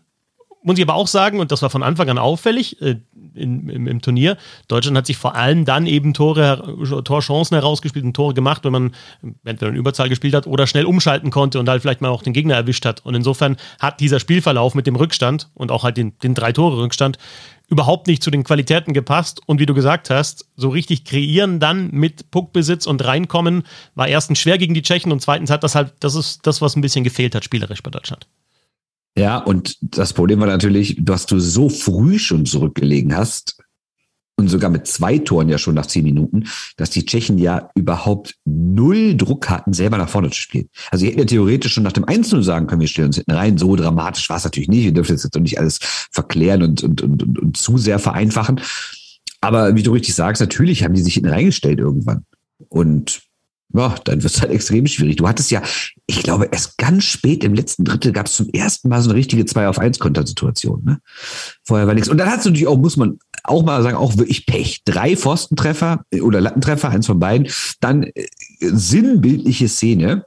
muss 0.68 0.78
ich 0.78 0.84
aber 0.84 0.96
auch 0.96 1.08
sagen, 1.08 1.40
und 1.40 1.52
das 1.52 1.62
war 1.62 1.70
von 1.70 1.82
Anfang 1.82 2.10
an 2.10 2.18
auffällig 2.18 2.82
äh, 2.82 2.98
in, 3.34 3.70
im, 3.70 3.88
im, 3.88 4.02
Turnier, 4.02 4.36
Deutschland 4.68 4.98
hat 4.98 5.06
sich 5.06 5.16
vor 5.16 5.36
allem 5.36 5.64
dann 5.64 5.88
eben 5.88 6.14
Tore, 6.14 7.04
Torchancen 7.06 7.56
herausgespielt 7.56 8.04
und 8.04 8.14
Tore 8.14 8.34
gemacht, 8.34 8.66
wenn 8.66 8.74
man 8.74 8.96
entweder 9.46 9.72
in 9.72 9.78
Überzahl 9.78 10.10
gespielt 10.10 10.34
hat 10.34 10.46
oder 10.46 10.68
schnell 10.68 10.86
umschalten 10.86 11.32
konnte 11.32 11.60
und 11.60 11.70
halt 11.70 11.82
vielleicht 11.82 12.02
mal 12.02 12.10
auch 12.10 12.22
den 12.22 12.34
Gegner 12.34 12.56
erwischt 12.56 12.86
hat. 12.86 13.06
Und 13.06 13.16
insofern 13.16 13.56
hat 13.80 14.02
dieser 14.02 14.20
Spielverlauf 14.20 14.76
mit 14.76 14.88
dem 14.88 14.98
Rückstand 14.98 15.50
und 15.54 15.72
auch 15.72 15.84
halt 15.84 15.96
den, 15.96 16.18
den 16.20 16.34
drei 16.34 16.52
Tore 16.52 16.78
Rückstand 16.78 17.18
überhaupt 17.70 18.08
nicht 18.08 18.22
zu 18.22 18.30
den 18.30 18.44
Qualitäten 18.44 18.94
gepasst. 18.94 19.42
Und 19.46 19.62
wie 19.62 19.66
du 19.66 19.74
gesagt 19.74 20.10
hast, 20.10 20.50
so 20.58 20.68
richtig 20.68 21.06
kreieren 21.06 21.62
dann 21.62 21.92
mit 21.92 22.30
Puckbesitz 22.30 22.88
und 22.88 23.06
reinkommen 23.06 23.64
war 23.96 24.08
erstens 24.10 24.40
schwer 24.40 24.58
gegen 24.58 24.74
die 24.74 24.82
Tschechen 24.82 25.14
und 25.14 25.22
zweitens 25.22 25.50
hat 25.50 25.64
das 25.64 25.76
halt, 25.76 25.94
das 26.02 26.16
ist 26.16 26.46
das, 26.46 26.62
was 26.62 26.76
ein 26.76 26.82
bisschen 26.82 27.06
gefehlt 27.06 27.36
hat, 27.36 27.46
spielerisch 27.46 27.84
bei 27.84 27.92
Deutschland. 27.92 28.28
Ja, 29.18 29.40
und 29.40 29.78
das 29.82 30.14
Problem 30.14 30.40
war 30.40 30.48
natürlich, 30.48 30.96
dass 31.00 31.26
du 31.26 31.40
so 31.40 31.70
früh 31.70 32.20
schon 32.20 32.46
zurückgelegen 32.46 33.18
hast 33.18 33.58
und 34.36 34.48
sogar 34.48 34.70
mit 34.70 34.86
zwei 34.86 35.18
Toren 35.18 35.50
ja 35.50 35.58
schon 35.58 35.74
nach 35.74 35.88
zehn 35.88 36.04
Minuten, 36.04 36.44
dass 36.76 36.92
die 36.92 37.04
Tschechen 37.04 37.40
ja 37.40 37.72
überhaupt 37.74 38.36
null 38.46 39.18
Druck 39.18 39.50
hatten, 39.50 39.74
selber 39.74 39.98
nach 39.98 40.08
vorne 40.08 40.30
zu 40.30 40.40
spielen. 40.40 40.70
Also 40.92 41.02
sie 41.02 41.08
hätten 41.08 41.20
ja 41.20 41.26
theoretisch 41.26 41.74
schon 41.74 41.84
nach 41.84 41.94
dem 41.94 42.06
1 42.06 42.30
sagen 42.30 42.68
können, 42.68 42.82
wir 42.82 42.88
stellen 42.88 43.08
uns 43.08 43.16
hinten 43.16 43.32
rein. 43.32 43.58
So 43.58 43.76
dramatisch 43.76 44.30
war 44.30 44.38
es 44.38 44.44
natürlich 44.44 44.70
nicht. 44.70 44.84
Wir 44.84 44.94
dürfen 44.94 45.14
jetzt 45.14 45.36
doch 45.36 45.42
nicht 45.42 45.60
alles 45.60 45.80
verklären 46.12 46.62
und, 46.62 46.84
und, 46.84 47.02
und, 47.02 47.24
und, 47.24 47.40
und 47.40 47.58
zu 47.58 47.80
sehr 47.80 47.98
vereinfachen. 47.98 48.62
Aber 49.42 49.76
wie 49.76 49.82
du 49.82 49.94
richtig 49.94 50.14
sagst, 50.14 50.42
natürlich 50.42 50.84
haben 50.84 50.94
die 50.94 51.02
sich 51.02 51.16
hinten 51.16 51.30
reingestellt 51.30 51.80
irgendwann. 51.80 52.24
Und 52.70 53.27
ja, 53.74 53.96
dann 54.06 54.24
wird 54.24 54.34
es 54.34 54.42
halt 54.42 54.52
extrem 54.52 54.88
schwierig. 54.88 55.18
Du 55.18 55.28
hattest 55.28 55.52
ja, 55.52 55.62
ich 56.06 56.24
glaube, 56.24 56.50
erst 56.52 56.78
ganz 56.78 57.04
spät 57.04 57.44
im 57.44 57.54
letzten 57.54 57.84
Drittel 57.84 58.14
gab 58.14 58.28
es 58.28 58.36
zum 58.36 58.50
ersten 58.50 58.88
Mal 58.88 59.02
so 59.02 59.10
eine 59.10 59.20
richtige 59.20 59.46
2 59.46 59.68
auf 59.68 59.80
1 59.80 60.00
Kontersituation. 60.00 60.84
Ne? 60.86 61.00
Vorher 61.64 61.86
war 61.86 61.94
nichts. 61.94 62.10
Und 62.10 62.18
dann 62.18 62.30
hast 62.30 62.46
du 62.46 62.50
natürlich 62.50 62.68
auch, 62.68 62.78
muss 62.78 62.98
man 62.98 63.20
auch 63.44 63.64
mal 63.64 63.84
sagen, 63.84 63.98
auch 63.98 64.18
wirklich 64.18 64.46
Pech. 64.46 64.84
Drei 64.86 65.18
Pfostentreffer 65.18 66.06
äh, 66.12 66.22
oder 66.22 66.40
Lattentreffer, 66.40 66.90
eins 66.90 67.08
von 67.08 67.20
beiden. 67.20 67.50
Dann 67.82 68.04
äh, 68.04 68.28
sinnbildliche 68.60 69.68
Szene 69.68 70.26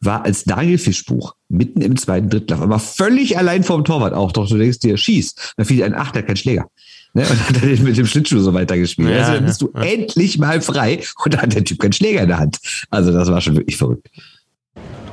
war 0.00 0.24
als 0.24 0.44
Daniel 0.44 0.78
Fischbuch 0.78 1.34
mitten 1.48 1.82
im 1.82 1.96
zweiten 1.98 2.30
Drittel, 2.30 2.56
aber 2.56 2.78
völlig 2.78 3.36
allein 3.36 3.64
vorm 3.64 3.84
Torwart 3.84 4.14
auch. 4.14 4.32
Doch 4.32 4.48
du 4.48 4.56
denkst 4.56 4.78
dir, 4.78 4.96
schießt. 4.96 5.54
Dann 5.56 5.66
fiel 5.66 5.82
ein 5.82 5.94
Achter, 5.94 6.22
kein 6.22 6.36
Schläger. 6.36 6.68
Ne? 7.12 7.22
Und 7.22 7.48
hat 7.48 7.62
er 7.62 7.82
mit 7.82 7.96
dem 7.96 8.06
Schlittschuh 8.06 8.38
so 8.38 8.54
weitergespielt. 8.54 9.10
Ja, 9.10 9.18
also 9.18 9.32
dann 9.34 9.44
bist 9.44 9.62
du 9.62 9.70
ja. 9.74 9.82
endlich 9.82 10.38
mal 10.38 10.60
frei 10.60 11.00
und 11.24 11.34
dann 11.34 11.42
hat 11.42 11.54
der 11.54 11.64
Typ 11.64 11.80
keinen 11.80 11.92
Schläger 11.92 12.22
in 12.22 12.28
der 12.28 12.38
Hand. 12.38 12.58
Also 12.90 13.12
das 13.12 13.30
war 13.30 13.40
schon 13.40 13.56
wirklich 13.56 13.76
verrückt. 13.76 14.08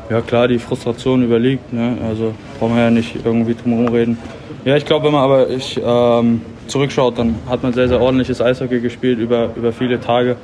Ja 0.09 0.21
klar, 0.21 0.47
die 0.47 0.59
Frustration 0.59 1.23
überliegt. 1.23 1.73
Ne? 1.73 1.97
Also 2.07 2.33
brauchen 2.59 2.75
wir 2.75 2.83
ja 2.83 2.91
nicht 2.91 3.15
irgendwie 3.25 3.55
drum 3.55 3.87
reden. 3.87 4.17
Ja, 4.63 4.77
ich 4.77 4.85
glaube, 4.85 5.05
wenn 5.05 5.13
man 5.13 5.23
aber 5.23 5.49
ich, 5.49 5.79
ähm, 5.83 6.41
zurückschaut, 6.67 7.17
dann 7.17 7.35
hat 7.47 7.63
man 7.63 7.73
sehr, 7.73 7.87
sehr 7.87 7.99
ordentliches 7.99 8.41
Eishockey 8.41 8.79
gespielt 8.79 9.19
über, 9.19 9.51
über 9.55 9.73
viele 9.73 9.99
Tage. 9.99 10.35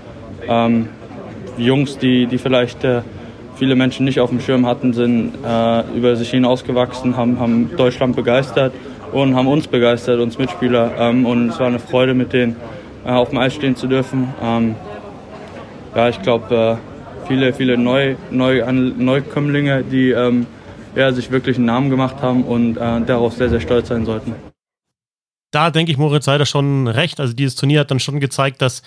Ähm, 0.48 0.88
Jungs, 1.57 1.98
die, 1.98 2.25
die 2.25 2.38
vielleicht 2.38 2.83
äh, 2.83 3.01
viele 3.55 3.75
Menschen 3.75 4.05
nicht 4.05 4.19
auf 4.19 4.29
dem 4.29 4.39
Schirm 4.39 4.65
hatten, 4.65 4.93
sind 4.93 5.33
äh, 5.45 5.81
über 5.95 6.15
sich 6.15 6.31
hinausgewachsen, 6.31 7.15
haben, 7.15 7.39
haben 7.39 7.69
Deutschland 7.77 8.15
begeistert 8.15 8.74
und 9.13 9.36
haben 9.36 9.48
uns 9.48 9.67
begeistert, 9.67 10.20
uns 10.20 10.38
Mitspieler. 10.38 10.91
Ähm, 10.98 11.25
und 11.25 11.50
es 11.50 11.60
war 11.60 11.67
eine 11.67 11.79
Freude, 11.79 12.13
mit 12.13 12.34
denen 12.34 12.55
äh, 13.05 13.10
auf 13.10 13.29
dem 13.29 13.38
Eis 13.38 13.53
stehen 13.53 13.75
zu 13.75 13.88
dürfen. 13.88 14.34
Ähm, 14.41 14.75
ja, 15.96 16.10
ich 16.10 16.22
glaube, 16.22 16.79
äh, 16.84 17.27
viele, 17.27 17.53
viele 17.53 17.77
Neu, 17.77 18.15
Neu, 18.32 18.63
Neukömmlinge, 18.72 19.84
die 19.84 20.12
ähm, 20.12 20.48
ja, 20.96 21.12
sich 21.12 21.32
wirklich 21.32 21.58
einen 21.58 21.65
Namen 21.65 21.89
gemacht 21.89 22.17
haben 22.22 22.43
und 22.43 22.77
äh, 22.77 23.01
darauf 23.05 23.34
sehr, 23.34 23.50
sehr 23.50 23.62
stolz 23.62 23.88
sein 23.89 24.05
sollten 24.05 24.52
da 25.53 25.69
denke 25.69 25.91
ich, 25.91 26.00
Moritz 26.00 26.25
Seider 26.25 26.48
schon 26.48 26.88
recht. 26.88 27.19
Also 27.19 27.33
dieses 27.33 27.55
Turnier 27.55 27.81
hat 27.81 27.91
dann 27.91 28.00
schon 28.00 28.19
gezeigt, 28.19 28.62
dass 28.62 28.81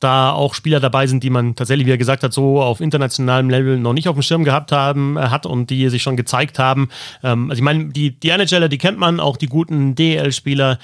da 0.00 0.32
auch 0.32 0.52
Spieler 0.52 0.78
dabei 0.78 1.06
sind, 1.06 1.24
die 1.24 1.30
man 1.30 1.56
tatsächlich, 1.56 1.86
wie 1.86 1.92
er 1.92 1.98
gesagt 1.98 2.22
hat, 2.22 2.34
so 2.34 2.60
auf 2.60 2.80
internationalem 2.80 3.48
Level 3.48 3.78
noch 3.78 3.94
nicht 3.94 4.06
auf 4.06 4.16
dem 4.16 4.22
Schirm 4.22 4.44
gehabt 4.44 4.70
haben, 4.70 5.16
äh, 5.16 5.22
hat 5.22 5.46
und 5.46 5.70
die 5.70 5.88
sich 5.88 6.02
schon 6.02 6.16
gezeigt 6.16 6.58
haben. 6.58 6.90
Ähm, 7.22 7.48
also 7.48 7.60
ich 7.60 7.64
meine, 7.64 7.86
die, 7.86 8.18
die 8.20 8.28
NHLer, 8.28 8.68
die 8.68 8.76
kennt 8.76 8.98
man, 8.98 9.18
auch 9.18 9.38
die 9.38 9.46
guten 9.46 9.94
DL-Spieler. 9.94 10.78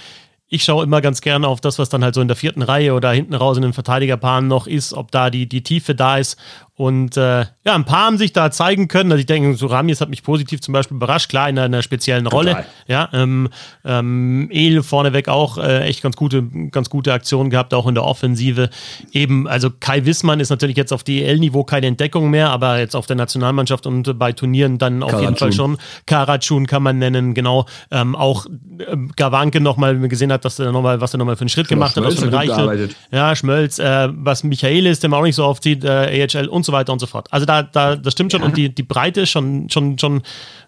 Ich 0.49 0.64
schaue 0.64 0.85
immer 0.85 1.02
ganz 1.02 1.21
gerne 1.21 1.49
auf 1.49 1.61
das, 1.61 1.78
was 1.78 1.90
dann 1.90 2.02
halt 2.02 2.14
so 2.14 2.23
in 2.23 2.28
der 2.28 2.37
vierten 2.37 2.62
Reihe 2.62 2.95
oder 2.95 3.11
hinten 3.11 3.35
raus 3.35 3.59
in 3.59 3.62
den 3.62 3.73
Verteidigerpaaren 3.75 4.49
noch 4.49 4.66
ist, 4.66 4.95
ob 4.95 5.11
da 5.11 5.28
die, 5.28 5.49
die 5.49 5.62
Tiefe 5.62 5.95
da 5.95 6.16
ist. 6.16 6.38
Und 6.76 7.16
äh, 7.16 7.47
ja, 7.64 7.75
ein 7.75 7.87
paar 7.87 8.04
haben 8.04 8.18
sich 8.18 8.35
da 8.35 8.50
zeigen 8.50 8.87
können. 8.87 9.11
Also 9.11 9.21
ich 9.21 9.26
denke, 9.26 9.54
so 9.54 9.66
Ramis 9.66 10.02
hat 10.02 10.11
mich 10.11 10.23
positiv 10.23 10.61
zum 10.61 10.73
Beispiel 10.73 10.99
überrascht, 10.99 11.30
klar 11.30 11.49
in 11.49 11.59
einer, 11.59 11.83
speziellen 11.83 12.26
Rolle. 12.26 12.50
Total. 12.50 12.66
Ja, 12.87 13.09
ähm, 13.14 13.49
ähm, 13.83 14.50
El 14.52 14.83
vorneweg 14.83 15.28
auch 15.28 15.56
äh, 15.56 15.85
echt 15.85 16.02
ganz 16.02 16.16
gute, 16.16 16.42
ganz 16.71 16.90
gute 16.90 17.14
Aktionen 17.14 17.49
gehabt, 17.49 17.73
auch 17.73 17.87
in 17.87 17.95
der 17.95 18.04
Offensive. 18.04 18.68
Eben, 19.11 19.49
also 19.49 19.71
Kai 19.80 20.04
Wissmann 20.04 20.38
ist 20.38 20.50
natürlich 20.50 20.76
jetzt 20.76 20.92
auf 20.92 21.02
DL-Niveau 21.02 21.64
keine 21.64 21.87
Entdeckung 21.87 22.28
mehr, 22.28 22.50
aber 22.50 22.78
jetzt 22.78 22.95
auf 22.95 23.06
der 23.06 23.16
Nationalmannschaft 23.16 23.87
und 23.87 24.18
bei 24.18 24.33
Turnieren 24.33 24.76
dann 24.76 25.02
auf 25.02 25.12
Karatschun. 25.12 25.25
jeden 25.25 25.38
Fall 25.38 25.52
schon. 25.52 25.78
Karatschun 26.04 26.66
kann 26.66 26.83
man 26.83 26.99
nennen, 26.99 27.33
genau. 27.33 27.64
Ähm, 27.90 28.14
auch 28.14 28.45
äh, 28.45 28.97
Gawanke 29.16 29.62
nochmal 29.62 29.99
gesehen 30.09 30.30
hat, 30.30 30.45
dass 30.45 30.59
er 30.59 30.73
nochmal, 30.73 31.00
was 31.00 31.14
er 31.14 31.18
nochmal 31.18 31.37
für 31.37 31.40
einen 31.40 31.49
Schritt 31.49 31.68
gemacht 31.68 31.95
Schmölz 31.95 32.16
hat, 32.16 32.25
aus 32.25 32.30
dem 32.30 32.35
Reichel. 32.35 32.90
Ja, 33.11 33.35
Schmölz, 33.35 33.78
äh, 33.78 34.09
was 34.12 34.45
Michael 34.45 34.85
ist, 34.85 35.02
der 35.02 35.09
man 35.09 35.21
auch 35.21 35.25
nicht 35.25 35.37
so 35.37 35.45
oft 35.47 35.62
sieht, 35.62 35.83
äh, 35.83 36.26
AHL 36.35 36.49
und 36.49 36.65
so 36.66 36.73
weiter 36.73 36.92
und 36.92 36.99
so 36.99 37.06
fort. 37.06 37.28
Also 37.32 37.46
da, 37.46 37.62
da 37.62 37.96
das 37.96 38.12
stimmt 38.12 38.32
schon 38.32 38.42
ja. 38.42 38.46
und 38.46 38.56
die, 38.56 38.75
die 38.75 38.82
Breite 38.82 39.23
ist 39.23 39.30
schon, 39.30 39.70
schon, 39.70 39.99
schon, 39.99 40.23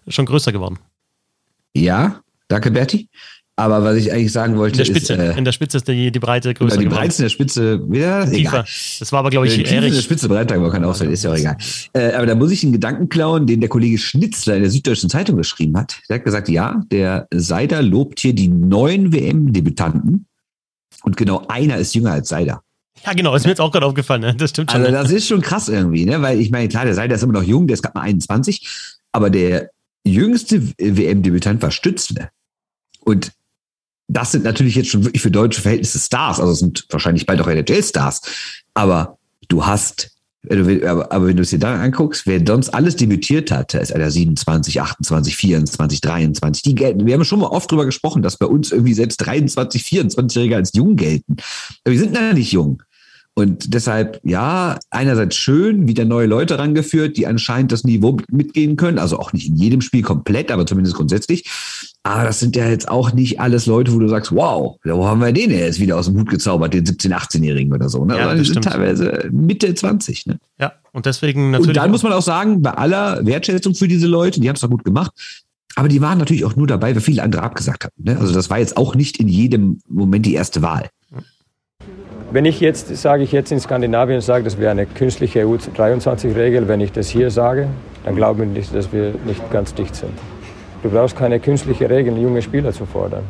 schon 0.07 0.25
größer 0.25 0.51
geworden. 0.51 0.79
Ja, 1.73 2.21
danke, 2.47 2.71
Berti. 2.71 3.09
Aber 3.59 3.83
was 3.83 3.97
ich 3.97 4.13
eigentlich 4.13 4.31
sagen 4.31 4.55
wollte, 4.55 4.75
in 4.75 4.77
der 4.77 4.85
Spitze, 4.85 5.13
ist, 5.15 5.19
äh, 5.19 5.37
in 5.37 5.43
der 5.43 5.51
Spitze 5.51 5.77
ist 5.77 5.87
die, 5.89 6.13
die 6.13 6.19
Breite 6.19 6.53
größer. 6.53 6.77
Die 6.77 6.85
Breite 6.85 7.17
in 7.17 7.23
der 7.23 7.29
Spitze 7.29 7.91
wieder 7.91 8.25
tiefer. 8.31 8.63
Das 8.99 9.11
war 9.11 9.19
aber 9.19 9.31
glaube 9.31 9.47
ich 9.47 9.55
die 9.55 9.65
Erich. 9.65 9.89
In 9.89 9.95
der 9.95 10.01
Spitze 10.01 10.29
Breite 10.29 10.55
aber 10.55 10.71
kann 10.71 10.85
auch 10.85 10.95
sein, 10.95 11.11
ist 11.11 11.25
ja 11.25 11.31
auch 11.31 11.35
egal. 11.35 11.57
Äh, 11.91 12.13
aber 12.13 12.25
da 12.25 12.35
muss 12.35 12.51
ich 12.51 12.63
einen 12.63 12.71
Gedanken 12.71 13.09
klauen, 13.09 13.47
den 13.47 13.59
der 13.59 13.67
Kollege 13.67 13.97
Schnitzler 13.97 14.55
in 14.55 14.61
der 14.61 14.71
Süddeutschen 14.71 15.09
Zeitung 15.09 15.35
geschrieben 15.35 15.77
hat. 15.77 15.99
Der 16.07 16.15
hat 16.15 16.23
gesagt, 16.23 16.47
ja, 16.47 16.81
der 16.89 17.27
Seider 17.33 17.81
lobt 17.81 18.21
hier 18.21 18.33
die 18.33 18.47
neuen 18.47 19.11
WM-Debütanten 19.11 20.25
und 21.03 21.17
genau 21.17 21.45
einer 21.49 21.75
ist 21.75 21.93
jünger 21.93 22.13
als 22.13 22.29
Seider. 22.29 22.63
Ja, 23.05 23.13
genau, 23.13 23.35
ist 23.35 23.43
mir 23.43 23.51
jetzt 23.51 23.61
auch 23.61 23.71
gerade 23.71 23.85
aufgefallen, 23.85 24.21
ne? 24.21 24.35
das 24.35 24.49
stimmt 24.51 24.71
schon. 24.71 24.81
Also 24.81 24.91
das 24.91 25.11
ist 25.11 25.27
schon 25.27 25.41
krass 25.41 25.69
irgendwie, 25.69 26.05
ne? 26.05 26.21
weil 26.21 26.39
ich 26.39 26.51
meine, 26.51 26.67
klar, 26.67 26.85
der 26.85 26.95
Seider 26.95 27.15
ist 27.15 27.23
immer 27.23 27.33
noch 27.33 27.43
jung, 27.43 27.67
der 27.67 27.75
ist 27.75 27.81
gerade 27.81 27.97
mal 27.97 28.03
21, 28.03 28.67
aber 29.11 29.29
der 29.29 29.69
jüngste 30.03 30.61
WM-Debütant 30.77 31.61
war 31.61 31.71
Stützle. 31.71 32.29
Und 33.01 33.31
das 34.07 34.31
sind 34.31 34.43
natürlich 34.43 34.75
jetzt 34.75 34.89
schon 34.89 35.05
wirklich 35.05 35.21
für 35.21 35.31
deutsche 35.31 35.61
Verhältnisse 35.61 35.99
Stars, 35.99 36.39
also 36.39 36.53
sind 36.53 36.85
wahrscheinlich 36.89 37.25
bald 37.25 37.41
auch 37.41 37.47
NHL-Stars. 37.47 38.21
Aber 38.73 39.17
du 39.47 39.65
hast, 39.65 40.11
aber, 40.49 41.11
aber 41.11 41.27
wenn 41.27 41.35
du 41.35 41.43
es 41.43 41.51
dir 41.51 41.59
dann 41.59 41.79
anguckst, 41.79 42.25
wer 42.25 42.41
sonst 42.45 42.69
alles 42.69 42.95
debütiert 42.95 43.51
hat, 43.51 43.75
ist 43.75 43.93
einer 43.93 44.09
27, 44.09 44.81
28, 44.81 45.35
24, 45.35 46.01
23, 46.01 46.63
die 46.63 46.75
gelten. 46.75 47.05
Wir 47.05 47.13
haben 47.13 47.23
schon 47.23 47.39
mal 47.39 47.47
oft 47.47 47.71
drüber 47.71 47.85
gesprochen, 47.85 48.23
dass 48.23 48.37
bei 48.37 48.47
uns 48.47 48.71
irgendwie 48.71 48.93
selbst 48.93 49.17
23, 49.17 49.83
24-Jährige 49.83 50.55
als 50.55 50.71
jung 50.73 50.95
gelten. 50.95 51.37
Aber 51.83 51.93
wir 51.93 51.99
sind 51.99 52.15
da 52.15 52.33
nicht 52.33 52.51
jung. 52.51 52.81
Und 53.39 53.73
deshalb, 53.73 54.19
ja, 54.23 54.77
einerseits 54.89 55.35
schön, 55.35 55.87
wieder 55.87 56.05
neue 56.05 56.27
Leute 56.27 56.59
rangeführt, 56.59 57.17
die 57.17 57.25
anscheinend 57.25 57.71
das 57.71 57.83
Niveau 57.83 58.17
mitgehen 58.29 58.75
können. 58.75 58.99
Also 58.99 59.17
auch 59.17 59.33
nicht 59.33 59.47
in 59.47 59.55
jedem 59.55 59.81
Spiel 59.81 60.01
komplett, 60.01 60.51
aber 60.51 60.65
zumindest 60.65 60.95
grundsätzlich. 60.95 61.49
Aber 62.03 62.23
das 62.23 62.39
sind 62.39 62.55
ja 62.55 62.67
jetzt 62.67 62.89
auch 62.89 63.13
nicht 63.13 63.39
alles 63.39 63.65
Leute, 63.65 63.93
wo 63.93 63.99
du 63.99 64.07
sagst, 64.07 64.33
wow, 64.33 64.77
wo 64.83 65.07
haben 65.07 65.21
wir 65.21 65.31
den 65.31 65.51
jetzt 65.51 65.79
wieder 65.79 65.97
aus 65.97 66.05
dem 66.05 66.17
Hut 66.17 66.29
gezaubert, 66.29 66.73
den 66.73 66.85
17-, 66.85 67.13
18-Jährigen 67.13 67.73
oder 67.73 67.89
so. 67.89 68.05
Ne? 68.05 68.17
Ja, 68.17 68.33
die 68.33 68.43
sind 68.43 68.63
teilweise 68.63 69.29
Mitte 69.31 69.73
20. 69.73 70.25
Ne? 70.25 70.39
Ja, 70.59 70.73
und 70.91 71.05
deswegen 71.05 71.51
natürlich. 71.51 71.69
Und 71.69 71.77
dann 71.77 71.91
muss 71.91 72.03
man 72.03 72.13
auch 72.13 72.21
sagen, 72.21 72.61
bei 72.61 72.71
aller 72.71 73.25
Wertschätzung 73.25 73.75
für 73.75 73.87
diese 73.87 74.07
Leute, 74.07 74.39
die 74.39 74.49
haben 74.49 74.55
es 74.55 74.61
doch 74.61 74.69
gut 74.69 74.83
gemacht. 74.83 75.11
Aber 75.75 75.87
die 75.87 76.01
waren 76.01 76.17
natürlich 76.17 76.45
auch 76.45 76.55
nur 76.55 76.67
dabei, 76.67 76.93
weil 76.93 77.01
viele 77.01 77.23
andere 77.23 77.43
abgesagt 77.43 77.85
hatten. 77.85 78.03
Ne? 78.03 78.17
Also 78.19 78.33
das 78.33 78.49
war 78.49 78.59
jetzt 78.59 78.75
auch 78.75 78.95
nicht 78.95 79.17
in 79.17 79.27
jedem 79.27 79.79
Moment 79.87 80.25
die 80.25 80.33
erste 80.33 80.61
Wahl. 80.61 80.89
Wenn 82.31 82.45
ich 82.45 82.59
jetzt, 82.59 82.95
sage 82.95 83.23
ich 83.23 83.31
jetzt 83.31 83.51
in 83.51 83.59
Skandinavien, 83.59 84.21
sage, 84.21 84.43
das 84.43 84.59
wäre 84.59 84.69
eine 84.69 84.85
künstliche 84.85 85.47
EU-23-Regel, 85.47 86.67
wenn 86.67 86.79
ich 86.79 86.91
das 86.91 87.09
hier 87.09 87.31
sage, 87.31 87.67
dann 88.05 88.15
glauben 88.15 88.39
wir 88.39 88.45
nicht, 88.45 88.73
dass 88.73 88.93
wir 88.93 89.15
nicht 89.25 89.49
ganz 89.49 89.73
dicht 89.73 89.95
sind. 89.95 90.13
Du 90.83 90.91
brauchst 90.91 91.17
keine 91.17 91.39
künstliche 91.39 91.89
Regel, 91.89 92.15
junge 92.19 92.43
Spieler 92.43 92.71
zu 92.71 92.85
fordern. 92.85 93.23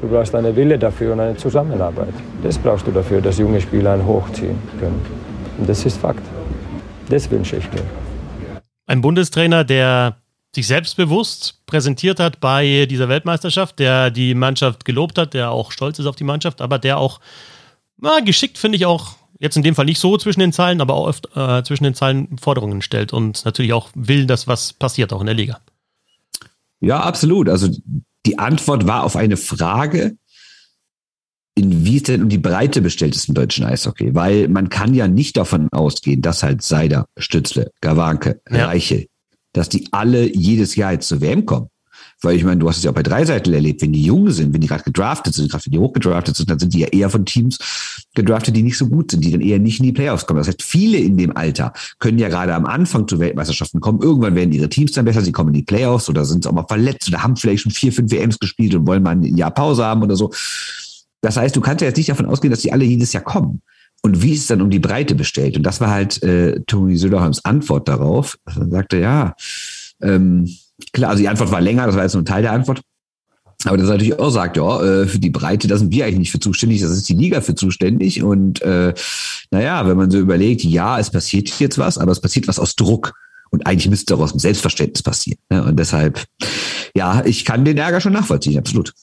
Du 0.00 0.06
brauchst 0.08 0.32
eine 0.36 0.54
Wille 0.54 0.78
dafür 0.78 1.12
und 1.12 1.20
eine 1.20 1.36
Zusammenarbeit. 1.36 2.14
Das 2.44 2.56
brauchst 2.56 2.86
du 2.86 2.92
dafür, 2.92 3.20
dass 3.20 3.38
junge 3.38 3.60
Spieler 3.60 3.94
einen 3.94 4.06
hochziehen 4.06 4.58
können. 4.78 5.00
Und 5.58 5.68
das 5.68 5.84
ist 5.84 5.96
Fakt. 5.98 6.22
Das 7.08 7.28
wünsche 7.32 7.56
ich 7.56 7.64
mir. 7.72 7.82
Ein 8.86 9.00
Bundestrainer, 9.00 9.64
der 9.64 10.18
sich 10.54 10.68
selbstbewusst 10.68 11.66
präsentiert 11.66 12.20
hat 12.20 12.38
bei 12.38 12.86
dieser 12.88 13.08
Weltmeisterschaft, 13.08 13.80
der 13.80 14.12
die 14.12 14.34
Mannschaft 14.34 14.84
gelobt 14.84 15.18
hat, 15.18 15.34
der 15.34 15.50
auch 15.50 15.72
stolz 15.72 15.98
ist 15.98 16.06
auf 16.06 16.16
die 16.16 16.24
Mannschaft, 16.24 16.60
aber 16.60 16.78
der 16.78 16.98
auch 16.98 17.20
na, 18.00 18.20
geschickt 18.20 18.58
finde 18.58 18.76
ich 18.76 18.86
auch, 18.86 19.16
jetzt 19.38 19.56
in 19.56 19.62
dem 19.62 19.74
Fall 19.74 19.86
nicht 19.86 19.98
so 19.98 20.16
zwischen 20.16 20.40
den 20.40 20.52
Zeilen, 20.52 20.80
aber 20.80 20.94
auch 20.94 21.08
oft 21.08 21.28
äh, 21.34 21.62
zwischen 21.62 21.84
den 21.84 21.94
Zeilen 21.94 22.38
Forderungen 22.38 22.82
stellt 22.82 23.12
und 23.12 23.44
natürlich 23.44 23.72
auch 23.72 23.90
will, 23.94 24.26
dass 24.26 24.46
was 24.46 24.72
passiert, 24.72 25.12
auch 25.12 25.20
in 25.20 25.26
der 25.26 25.34
Liga. 25.34 25.60
Ja, 26.80 27.00
absolut. 27.00 27.48
Also 27.48 27.68
die 28.26 28.38
Antwort 28.38 28.86
war 28.86 29.04
auf 29.04 29.16
eine 29.16 29.36
Frage, 29.36 30.16
in 31.54 31.84
wie 31.84 31.96
es 31.96 32.04
denn 32.04 32.22
um 32.22 32.28
die 32.28 32.38
Breite 32.38 32.80
bestellt 32.80 33.14
ist 33.14 33.28
im 33.28 33.34
deutschen 33.34 33.64
Eishockey. 33.64 34.14
Weil 34.14 34.48
man 34.48 34.68
kann 34.68 34.94
ja 34.94 35.08
nicht 35.08 35.36
davon 35.36 35.68
ausgehen, 35.72 36.22
dass 36.22 36.42
halt 36.42 36.62
Seider, 36.62 37.06
Stützle, 37.16 37.70
Gawanke, 37.80 38.40
ja. 38.50 38.66
Reiche, 38.66 39.06
dass 39.52 39.68
die 39.68 39.88
alle 39.92 40.34
jedes 40.34 40.76
Jahr 40.76 40.92
jetzt 40.92 41.08
zur 41.08 41.20
WM 41.20 41.44
kommen. 41.46 41.68
Weil 42.22 42.36
ich 42.36 42.44
meine, 42.44 42.58
du 42.58 42.68
hast 42.68 42.78
es 42.78 42.84
ja 42.84 42.90
auch 42.90 42.94
bei 42.94 43.02
drei 43.02 43.24
Seiten 43.24 43.52
erlebt, 43.52 43.80
wenn 43.80 43.92
die 43.92 44.02
jung 44.02 44.30
sind, 44.30 44.52
wenn 44.52 44.60
die 44.60 44.66
gerade 44.66 44.84
gedraftet 44.84 45.34
sind, 45.34 45.50
gerade 45.50 45.64
wenn 45.64 45.72
die 45.72 45.78
hochgedraftet 45.78 46.36
sind, 46.36 46.50
dann 46.50 46.58
sind 46.58 46.74
die 46.74 46.80
ja 46.80 46.88
eher 46.88 47.08
von 47.08 47.24
Teams 47.24 47.58
gedraftet, 48.14 48.54
die 48.56 48.62
nicht 48.62 48.76
so 48.76 48.88
gut 48.88 49.10
sind, 49.10 49.24
die 49.24 49.30
dann 49.30 49.40
eher 49.40 49.58
nicht 49.58 49.80
in 49.80 49.86
die 49.86 49.92
Playoffs 49.92 50.26
kommen. 50.26 50.38
Das 50.38 50.48
heißt, 50.48 50.62
viele 50.62 50.98
in 50.98 51.16
dem 51.16 51.34
Alter 51.34 51.72
können 51.98 52.18
ja 52.18 52.28
gerade 52.28 52.54
am 52.54 52.66
Anfang 52.66 53.08
zu 53.08 53.18
Weltmeisterschaften 53.18 53.80
kommen. 53.80 54.02
Irgendwann 54.02 54.34
werden 54.34 54.52
ihre 54.52 54.68
Teams 54.68 54.92
dann 54.92 55.06
besser, 55.06 55.22
sie 55.22 55.32
kommen 55.32 55.48
in 55.48 55.60
die 55.60 55.62
Playoffs 55.62 56.08
oder 56.10 56.24
sind 56.24 56.46
auch 56.46 56.52
mal 56.52 56.66
verletzt 56.68 57.08
oder 57.08 57.22
haben 57.22 57.36
vielleicht 57.36 57.62
schon 57.62 57.72
vier, 57.72 57.92
fünf 57.92 58.10
WMs 58.12 58.38
gespielt 58.38 58.74
und 58.74 58.86
wollen 58.86 59.02
mal 59.02 59.10
ein 59.10 59.36
Jahr 59.36 59.50
Pause 59.50 59.84
haben 59.84 60.02
oder 60.02 60.16
so. 60.16 60.30
Das 61.22 61.36
heißt, 61.36 61.56
du 61.56 61.60
kannst 61.60 61.80
ja 61.80 61.88
jetzt 61.88 61.96
nicht 61.96 62.08
davon 62.08 62.26
ausgehen, 62.26 62.50
dass 62.50 62.60
die 62.60 62.72
alle 62.72 62.84
jedes 62.84 63.12
Jahr 63.12 63.24
kommen. 63.24 63.62
Und 64.02 64.22
wie 64.22 64.32
ist 64.32 64.42
es 64.42 64.46
dann 64.46 64.62
um 64.62 64.70
die 64.70 64.78
Breite 64.78 65.14
bestellt? 65.14 65.56
Und 65.56 65.62
das 65.62 65.80
war 65.80 65.90
halt 65.90 66.22
äh, 66.22 66.60
Toni 66.66 66.96
Söderholms 66.96 67.44
Antwort 67.44 67.88
darauf. 67.88 68.38
Er 68.46 68.68
sagte, 68.70 68.98
ja, 68.98 69.34
ähm, 70.00 70.48
Klar, 70.92 71.10
also 71.10 71.22
die 71.22 71.28
Antwort 71.28 71.52
war 71.52 71.60
länger, 71.60 71.86
das 71.86 71.96
war 71.96 72.02
jetzt 72.02 72.14
nur 72.14 72.22
ein 72.22 72.26
Teil 72.26 72.42
der 72.42 72.52
Antwort. 72.52 72.82
Aber 73.64 73.76
das 73.76 73.88
natürlich 73.88 74.18
auch 74.18 74.30
sagt, 74.30 74.56
ja, 74.56 74.82
äh, 74.82 75.06
für 75.06 75.18
die 75.18 75.30
Breite, 75.30 75.68
da 75.68 75.76
sind 75.76 75.92
wir 75.92 76.04
eigentlich 76.04 76.18
nicht 76.18 76.32
für 76.32 76.40
zuständig, 76.40 76.80
das 76.80 76.90
ist 76.92 77.08
die 77.08 77.14
Liga 77.14 77.40
für 77.40 77.54
zuständig. 77.54 78.22
Und 78.22 78.62
äh, 78.62 78.94
naja, 79.50 79.86
wenn 79.86 79.96
man 79.96 80.10
so 80.10 80.18
überlegt, 80.18 80.64
ja, 80.64 80.98
es 80.98 81.10
passiert 81.10 81.50
jetzt 81.60 81.78
was, 81.78 81.98
aber 81.98 82.12
es 82.12 82.20
passiert 82.20 82.48
was 82.48 82.58
aus 82.58 82.74
Druck. 82.74 83.12
Und 83.50 83.66
eigentlich 83.66 83.90
müsste 83.90 84.14
daraus 84.14 84.32
ein 84.32 84.38
Selbstverständnis 84.38 85.02
passieren. 85.02 85.40
Ne? 85.50 85.64
Und 85.64 85.76
deshalb, 85.78 86.24
ja, 86.94 87.22
ich 87.24 87.44
kann 87.44 87.64
den 87.64 87.76
Ärger 87.76 88.00
schon 88.00 88.12
nachvollziehen, 88.12 88.58
absolut. 88.58 88.94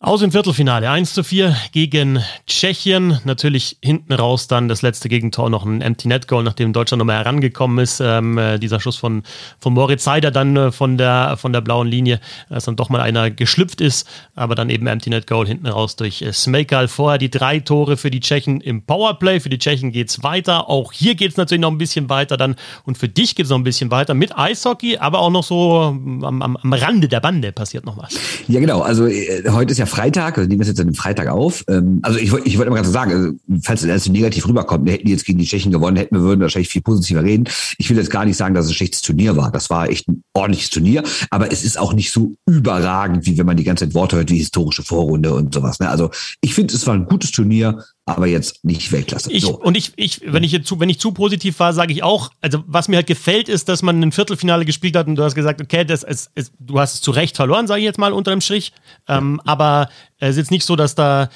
Aus 0.00 0.22
im 0.22 0.30
Viertelfinale 0.30 0.88
1 0.88 1.12
zu 1.12 1.24
4 1.24 1.56
gegen 1.72 2.22
Tschechien. 2.46 3.18
Natürlich 3.24 3.78
hinten 3.82 4.12
raus 4.12 4.46
dann 4.46 4.68
das 4.68 4.80
letzte 4.80 5.08
Gegentor, 5.08 5.50
noch 5.50 5.66
ein 5.66 5.80
Empty 5.80 6.06
Net 6.06 6.28
Goal, 6.28 6.44
nachdem 6.44 6.72
Deutschland 6.72 7.00
nochmal 7.00 7.16
herangekommen 7.16 7.80
ist. 7.80 7.98
Ähm, 7.98 8.38
äh, 8.38 8.60
dieser 8.60 8.78
Schuss 8.78 8.94
von, 8.94 9.24
von 9.58 9.72
Moritz 9.72 10.04
Seider 10.04 10.30
dann 10.30 10.54
äh, 10.54 10.70
von, 10.70 10.98
der, 10.98 11.36
von 11.36 11.52
der 11.52 11.62
blauen 11.62 11.88
Linie, 11.88 12.20
dass 12.48 12.66
dann 12.66 12.76
doch 12.76 12.90
mal 12.90 13.00
einer 13.00 13.32
geschlüpft 13.32 13.80
ist. 13.80 14.06
Aber 14.36 14.54
dann 14.54 14.70
eben 14.70 14.86
Empty 14.86 15.10
Net 15.10 15.26
Goal 15.26 15.48
hinten 15.48 15.66
raus 15.66 15.96
durch 15.96 16.22
äh, 16.22 16.32
Smekal. 16.32 16.86
Vorher 16.86 17.18
die 17.18 17.28
drei 17.28 17.58
Tore 17.58 17.96
für 17.96 18.12
die 18.12 18.20
Tschechen 18.20 18.60
im 18.60 18.82
Powerplay. 18.82 19.40
Für 19.40 19.48
die 19.48 19.58
Tschechen 19.58 19.90
geht's 19.90 20.22
weiter. 20.22 20.68
Auch 20.68 20.92
hier 20.92 21.16
geht's 21.16 21.36
natürlich 21.36 21.62
noch 21.62 21.72
ein 21.72 21.78
bisschen 21.78 22.08
weiter 22.08 22.36
dann. 22.36 22.54
Und 22.84 22.98
für 22.98 23.08
dich 23.08 23.34
geht's 23.34 23.50
noch 23.50 23.58
ein 23.58 23.64
bisschen 23.64 23.90
weiter 23.90 24.14
mit 24.14 24.38
Eishockey, 24.38 24.98
aber 24.98 25.18
auch 25.18 25.30
noch 25.30 25.42
so 25.42 25.80
am, 25.80 26.22
am, 26.22 26.56
am 26.56 26.72
Rande 26.72 27.08
der 27.08 27.18
Bande 27.18 27.50
passiert 27.50 27.84
noch 27.84 27.96
was. 27.96 28.14
Ja, 28.46 28.60
genau. 28.60 28.82
Also 28.82 29.04
äh, 29.06 29.42
heute 29.50 29.72
ist 29.72 29.78
ja 29.78 29.87
Freitag, 29.88 30.38
also 30.38 30.48
nehmen 30.48 30.60
wir 30.60 30.62
es 30.62 30.68
jetzt 30.68 30.80
an 30.80 30.86
dem 30.86 30.94
Freitag 30.94 31.28
auf. 31.28 31.64
Ähm, 31.68 32.00
also 32.02 32.18
ich, 32.18 32.32
ich 32.32 32.58
wollte 32.58 32.70
immer 32.70 32.84
so 32.84 32.90
sagen, 32.90 33.12
also, 33.12 33.32
falls 33.62 33.82
das 33.82 34.04
so 34.04 34.12
negativ 34.12 34.46
rüberkommt, 34.46 34.86
wir 34.86 34.92
hätten 34.92 35.06
die 35.06 35.12
jetzt 35.12 35.24
gegen 35.24 35.38
die 35.38 35.46
Tschechen 35.46 35.72
gewonnen, 35.72 35.96
hätten 35.96 36.14
wir 36.14 36.22
würden 36.22 36.40
wahrscheinlich 36.40 36.68
viel 36.68 36.82
positiver 36.82 37.22
reden. 37.22 37.48
Ich 37.78 37.90
will 37.90 37.96
jetzt 37.96 38.10
gar 38.10 38.24
nicht 38.24 38.36
sagen, 38.36 38.54
dass 38.54 38.66
es 38.66 38.72
ein 38.72 38.74
schlechtes 38.74 39.02
Turnier 39.02 39.36
war. 39.36 39.50
Das 39.50 39.70
war 39.70 39.88
echt 39.88 40.08
ein 40.08 40.22
ordentliches 40.34 40.70
Turnier, 40.70 41.02
aber 41.30 41.50
es 41.52 41.64
ist 41.64 41.78
auch 41.78 41.92
nicht 41.92 42.12
so 42.12 42.34
überragend, 42.46 43.26
wie 43.26 43.38
wenn 43.38 43.46
man 43.46 43.56
die 43.56 43.64
ganze 43.64 43.86
Zeit 43.86 43.94
Worte 43.94 44.16
hört, 44.16 44.30
wie 44.30 44.38
historische 44.38 44.82
Vorrunde 44.82 45.34
und 45.34 45.54
sowas. 45.54 45.80
Ne? 45.80 45.88
Also 45.88 46.10
ich 46.40 46.54
finde, 46.54 46.74
es 46.74 46.86
war 46.86 46.94
ein 46.94 47.06
gutes 47.06 47.30
Turnier, 47.30 47.84
aber 48.08 48.26
jetzt 48.26 48.64
nicht 48.64 48.90
Weltklasse. 48.92 49.30
Ich, 49.32 49.42
so. 49.42 49.58
Und 49.58 49.76
ich, 49.76 49.92
ich, 49.96 50.20
wenn 50.24 50.42
ich 50.42 50.64
zu, 50.64 50.80
wenn 50.80 50.88
ich 50.88 50.98
zu 50.98 51.12
positiv 51.12 51.58
war, 51.60 51.72
sage 51.72 51.92
ich 51.92 52.02
auch, 52.02 52.30
also 52.40 52.64
was 52.66 52.88
mir 52.88 52.96
halt 52.96 53.06
gefällt, 53.06 53.48
ist, 53.48 53.68
dass 53.68 53.82
man 53.82 54.00
ein 54.02 54.12
Viertelfinale 54.12 54.64
gespielt 54.64 54.96
hat 54.96 55.06
und 55.06 55.16
du 55.16 55.22
hast 55.22 55.34
gesagt, 55.34 55.60
okay, 55.60 55.84
das 55.84 56.02
ist, 56.02 56.30
ist 56.34 56.52
du 56.58 56.80
hast 56.80 56.94
es 56.94 57.00
zu 57.00 57.10
Recht 57.10 57.36
verloren, 57.36 57.66
sage 57.66 57.80
ich 57.80 57.84
jetzt 57.84 57.98
mal 57.98 58.12
unter 58.12 58.30
dem 58.30 58.40
Strich. 58.40 58.72
Ähm, 59.06 59.40
aber 59.44 59.88
es 60.18 60.30
ist 60.30 60.36
jetzt 60.36 60.50
nicht 60.50 60.64
so, 60.64 60.76
dass 60.76 60.94
da 60.94 61.28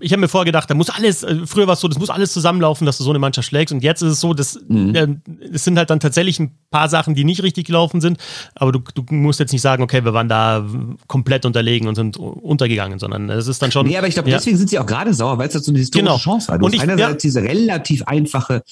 ich 0.00 0.12
habe 0.12 0.20
mir 0.20 0.28
vorher 0.28 0.46
gedacht, 0.46 0.70
da 0.70 0.74
muss 0.74 0.88
alles, 0.88 1.22
äh, 1.22 1.36
früher 1.44 1.66
war 1.66 1.74
es 1.74 1.80
so, 1.80 1.88
das 1.88 1.98
muss 1.98 2.08
alles 2.08 2.32
zusammenlaufen, 2.32 2.86
dass 2.86 2.96
du 2.96 3.04
so 3.04 3.10
eine 3.10 3.18
Mannschaft 3.18 3.48
schlägst. 3.48 3.74
Und 3.74 3.82
jetzt 3.82 4.00
ist 4.02 4.12
es 4.12 4.20
so, 4.20 4.32
dass 4.32 4.58
mhm. 4.68 4.94
äh, 4.94 5.08
es 5.52 5.64
sind 5.64 5.76
halt 5.76 5.90
dann 5.90 6.00
tatsächlich 6.00 6.40
ein 6.40 6.56
paar 6.70 6.88
Sachen, 6.88 7.14
die 7.14 7.24
nicht 7.24 7.42
richtig 7.42 7.66
gelaufen 7.66 8.00
sind. 8.00 8.18
Aber 8.54 8.72
du, 8.72 8.80
du 8.80 9.04
musst 9.10 9.38
jetzt 9.38 9.52
nicht 9.52 9.62
sagen, 9.62 9.82
okay, 9.82 10.04
wir 10.04 10.14
waren 10.14 10.28
da 10.28 10.66
komplett 11.06 11.44
unterlegen 11.44 11.88
und 11.88 11.94
sind 11.94 12.16
untergegangen, 12.16 12.98
sondern 12.98 13.28
es 13.28 13.48
ist 13.48 13.60
dann 13.60 13.70
schon. 13.70 13.86
Nee, 13.86 13.98
aber 13.98 14.08
ich 14.08 14.14
glaube, 14.14 14.30
ja. 14.30 14.38
deswegen 14.38 14.56
sind 14.56 14.70
sie 14.70 14.78
auch 14.78 14.86
gerade 14.86 15.12
sauer, 15.12 15.36
weil 15.38 15.48
es 15.48 15.52
dazu 15.52 15.70
eine 15.70 15.78
historische 15.78 16.06
genau. 16.06 16.18
Chance 16.18 16.48
war. 16.48 16.58
Du 16.58 16.66
und 16.66 16.74
ich, 16.74 16.80
einerseits 16.80 17.22
ja. 17.22 17.28
diese 17.28 17.42
relativ 17.42 18.02
einfache 18.04 18.62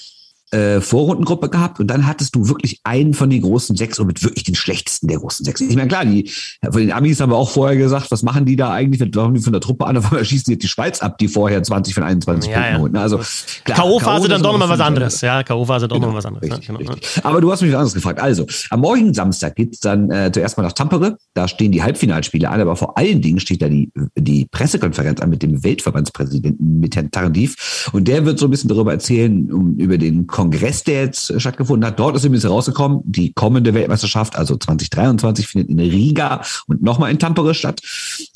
äh, 0.51 0.79
Vorrundengruppe 0.79 1.49
gehabt 1.49 1.79
und 1.79 1.87
dann 1.87 2.05
hattest 2.05 2.35
du 2.35 2.47
wirklich 2.47 2.79
einen 2.83 3.13
von 3.13 3.29
den 3.29 3.41
großen 3.41 3.75
sechs 3.75 3.99
und 3.99 4.07
mit 4.07 4.23
wirklich 4.23 4.43
den 4.43 4.55
schlechtesten 4.55 5.07
der 5.07 5.17
großen 5.17 5.43
sechs. 5.45 5.61
Ich 5.61 5.75
meine, 5.75 5.87
klar, 5.87 6.05
die 6.05 6.29
von 6.61 6.79
den 6.79 6.91
Amis 6.91 7.19
haben 7.19 7.31
wir 7.31 7.37
auch 7.37 7.49
vorher 7.49 7.77
gesagt, 7.77 8.11
was 8.11 8.23
machen 8.23 8.45
die 8.45 8.55
da 8.55 8.71
eigentlich? 8.71 9.01
Was 9.01 9.15
machen 9.15 9.33
die 9.33 9.41
von 9.41 9.53
der 9.53 9.61
Truppe 9.61 9.85
an? 9.85 9.97
Auf 10.05 10.05
einmal 10.05 10.23
schießen 10.23 10.51
jetzt 10.51 10.63
die 10.63 10.67
Schweiz 10.67 11.01
ab, 11.01 11.17
die 11.17 11.27
vorher 11.27 11.61
20 11.63 11.93
von 11.93 12.03
21 12.03 12.51
ja, 12.51 12.57
Punkten 12.57 12.73
ja. 12.75 12.81
holen. 12.81 12.95
Also 12.97 13.19
K.O.-Phase 13.65 14.27
dann 14.27 14.43
doch 14.43 14.51
nochmal 14.51 14.69
was 14.69 14.79
anderes. 14.79 15.21
Ja, 15.21 15.43
K.O.-Phase 15.43 15.87
doch 15.87 15.95
genau, 15.95 16.07
nochmal 16.07 16.17
was 16.17 16.25
anderes. 16.25 16.49
Richtig, 16.49 16.67
genau. 16.67 16.79
richtig. 16.79 17.25
Aber 17.25 17.41
du 17.41 17.51
hast 17.51 17.61
mich 17.61 17.71
was 17.71 17.77
anderes 17.77 17.93
gefragt. 17.93 18.19
Also, 18.19 18.45
am 18.69 18.81
morgigen 18.81 19.13
Samstag 19.13 19.55
geht's 19.55 19.79
dann 19.79 20.11
äh, 20.11 20.31
zuerst 20.31 20.57
mal 20.57 20.63
nach 20.63 20.73
Tampere. 20.73 21.17
Da 21.33 21.47
stehen 21.47 21.71
die 21.71 21.81
Halbfinalspiele 21.81 22.49
an, 22.49 22.61
aber 22.61 22.75
vor 22.75 22.97
allen 22.97 23.21
Dingen 23.21 23.39
steht 23.39 23.61
da 23.61 23.69
die, 23.69 23.91
die 24.15 24.45
Pressekonferenz 24.45 25.21
an 25.21 25.29
mit 25.29 25.41
dem 25.41 25.63
Weltverbandspräsidenten, 25.63 26.79
mit 26.79 26.95
Herrn 26.95 27.11
Tarendif. 27.11 27.89
Und 27.93 28.07
der 28.07 28.25
wird 28.25 28.39
so 28.39 28.47
ein 28.47 28.51
bisschen 28.51 28.69
darüber 28.69 28.91
erzählen, 28.91 29.51
um, 29.51 29.75
über 29.77 29.97
den 29.97 30.27
Kongress, 30.35 30.83
der 30.83 31.05
jetzt 31.05 31.39
stattgefunden 31.39 31.87
hat. 31.87 31.97
Dort 31.97 32.17
ist 32.17 32.25
übrigens 32.25 32.43
herausgekommen, 32.43 32.99
die 33.05 33.31
kommende 33.31 33.73
Weltmeisterschaft, 33.73 34.35
also 34.35 34.57
2023, 34.57 35.47
findet 35.47 35.69
in 35.69 35.79
Riga 35.79 36.41
und 36.67 36.83
nochmal 36.83 37.09
in 37.09 37.19
Tampere 37.19 37.53
statt. 37.53 37.79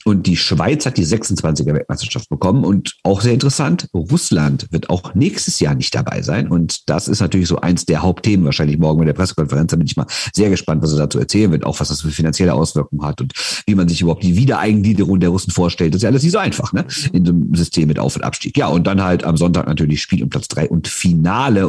Und 0.06 0.26
die 0.26 0.38
Schweiz 0.38 0.86
hat 0.86 0.96
die 0.96 1.06
26er 1.06 1.74
Weltmeisterschaft 1.74 2.30
bekommen. 2.30 2.64
Und 2.64 2.96
auch 3.04 3.20
sehr 3.20 3.34
interessant, 3.34 3.90
Russland 3.94 4.68
wird 4.72 4.90
auch 4.90 5.14
nächstes 5.14 5.60
Jahr 5.60 5.76
nicht 5.76 5.94
dabei 5.94 6.22
sein. 6.22 6.48
Und 6.48 6.90
das 6.90 7.10
ist 7.10 7.20
natürlich 7.20 7.50
so 7.50 7.60
eins 7.60 7.84
der 7.84 8.02
Hauptthemen 8.02 8.46
wahrscheinlich 8.46 8.78
morgen 8.78 9.00
bei 9.00 9.06
der 9.06 9.12
Pressekonferenz. 9.12 9.72
Da 9.72 9.76
bin 9.76 9.86
ich 9.86 9.98
mal 9.98 10.08
sehr 10.34 10.50
gespannt, 10.50 10.82
was 10.82 10.94
er 10.94 11.00
dazu 11.00 11.20
erzählen 11.20 11.52
wird, 11.52 11.66
auch 11.66 11.82
was 11.82 11.90
das 11.90 12.00
für 12.00 12.12
finanzielle 12.12 12.54
Auswirkungen 12.54 13.06
hat 13.06 13.20
und 13.20 13.34
wie 13.68 13.76
man 13.76 13.90
sich 13.90 14.00
überhaupt 14.00 14.24
die 14.24 14.38
Wiedereingliederung 14.38 15.20
der 15.20 15.32
Russen 15.32 15.52
vorstellt. 15.52 15.94
Das 15.94 15.98
ist 15.98 16.04
ja 16.04 16.10
alles 16.12 16.24
nicht 16.24 16.32
so 16.32 16.38
einfach, 16.38 16.72
ne? 16.72 16.86
In 17.12 17.26
so 17.26 17.34
einem 17.34 17.54
System 17.56 17.90
mit 17.90 18.00
Auf- 18.00 18.16
und 18.16 18.24
Abstieg. 18.24 18.58
Ja, 18.58 18.68
und 18.68 18.88
dann 18.88 19.04
halt 19.04 19.26
am 19.26 19.36
Sonntag 19.36 19.68
natürlich 19.68 20.02
Spiel 20.02 20.24
um 20.24 20.30
Platz 20.30 20.48
drei 20.48 20.70
und 20.70 20.88
Finale. 20.88 21.68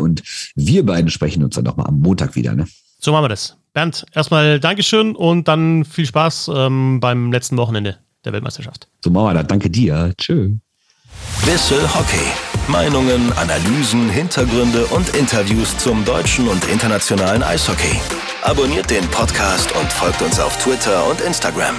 Und 0.57 0.67
wir 0.67 0.85
beiden 0.85 1.11
sprechen 1.11 1.45
uns 1.45 1.55
dann 1.55 1.65
nochmal 1.65 1.87
am 1.87 2.01
Montag 2.01 2.35
wieder, 2.37 2.55
ne? 2.55 2.67
So 2.99 3.13
machen 3.13 3.25
wir 3.25 3.29
das. 3.29 3.57
Bernd, 3.73 4.05
erstmal 4.15 4.61
Dankeschön 4.61 5.15
und 5.15 5.49
dann 5.49 5.85
viel 5.85 6.07
Spaß 6.07 6.51
ähm, 6.55 7.01
beim 7.01 7.33
letzten 7.33 7.57
Wochenende 7.57 7.99
der 8.25 8.33
Weltmeisterschaft. 8.33 8.89
So 9.03 9.11
machen 9.11 9.27
wir 9.27 9.35
das. 9.35 9.47
Danke 9.47 9.71
dir. 9.71 10.13
Tschö. 10.19 10.51
Bissel 11.45 11.83
Hockey. 11.95 12.27
Meinungen, 12.69 13.33
Analysen, 13.33 14.11
Hintergründe 14.11 14.85
und 14.87 15.09
Interviews 15.17 15.77
zum 15.79 16.05
deutschen 16.05 16.47
und 16.49 16.65
internationalen 16.69 17.43
Eishockey. 17.43 17.99
Abonniert 18.43 18.91
den 18.91 19.07
Podcast 19.09 19.75
und 19.77 19.93
folgt 19.93 20.23
uns 20.23 20.39
auf 20.39 20.57
Twitter 20.63 21.09
und 21.09 21.21
Instagram. 21.21 21.77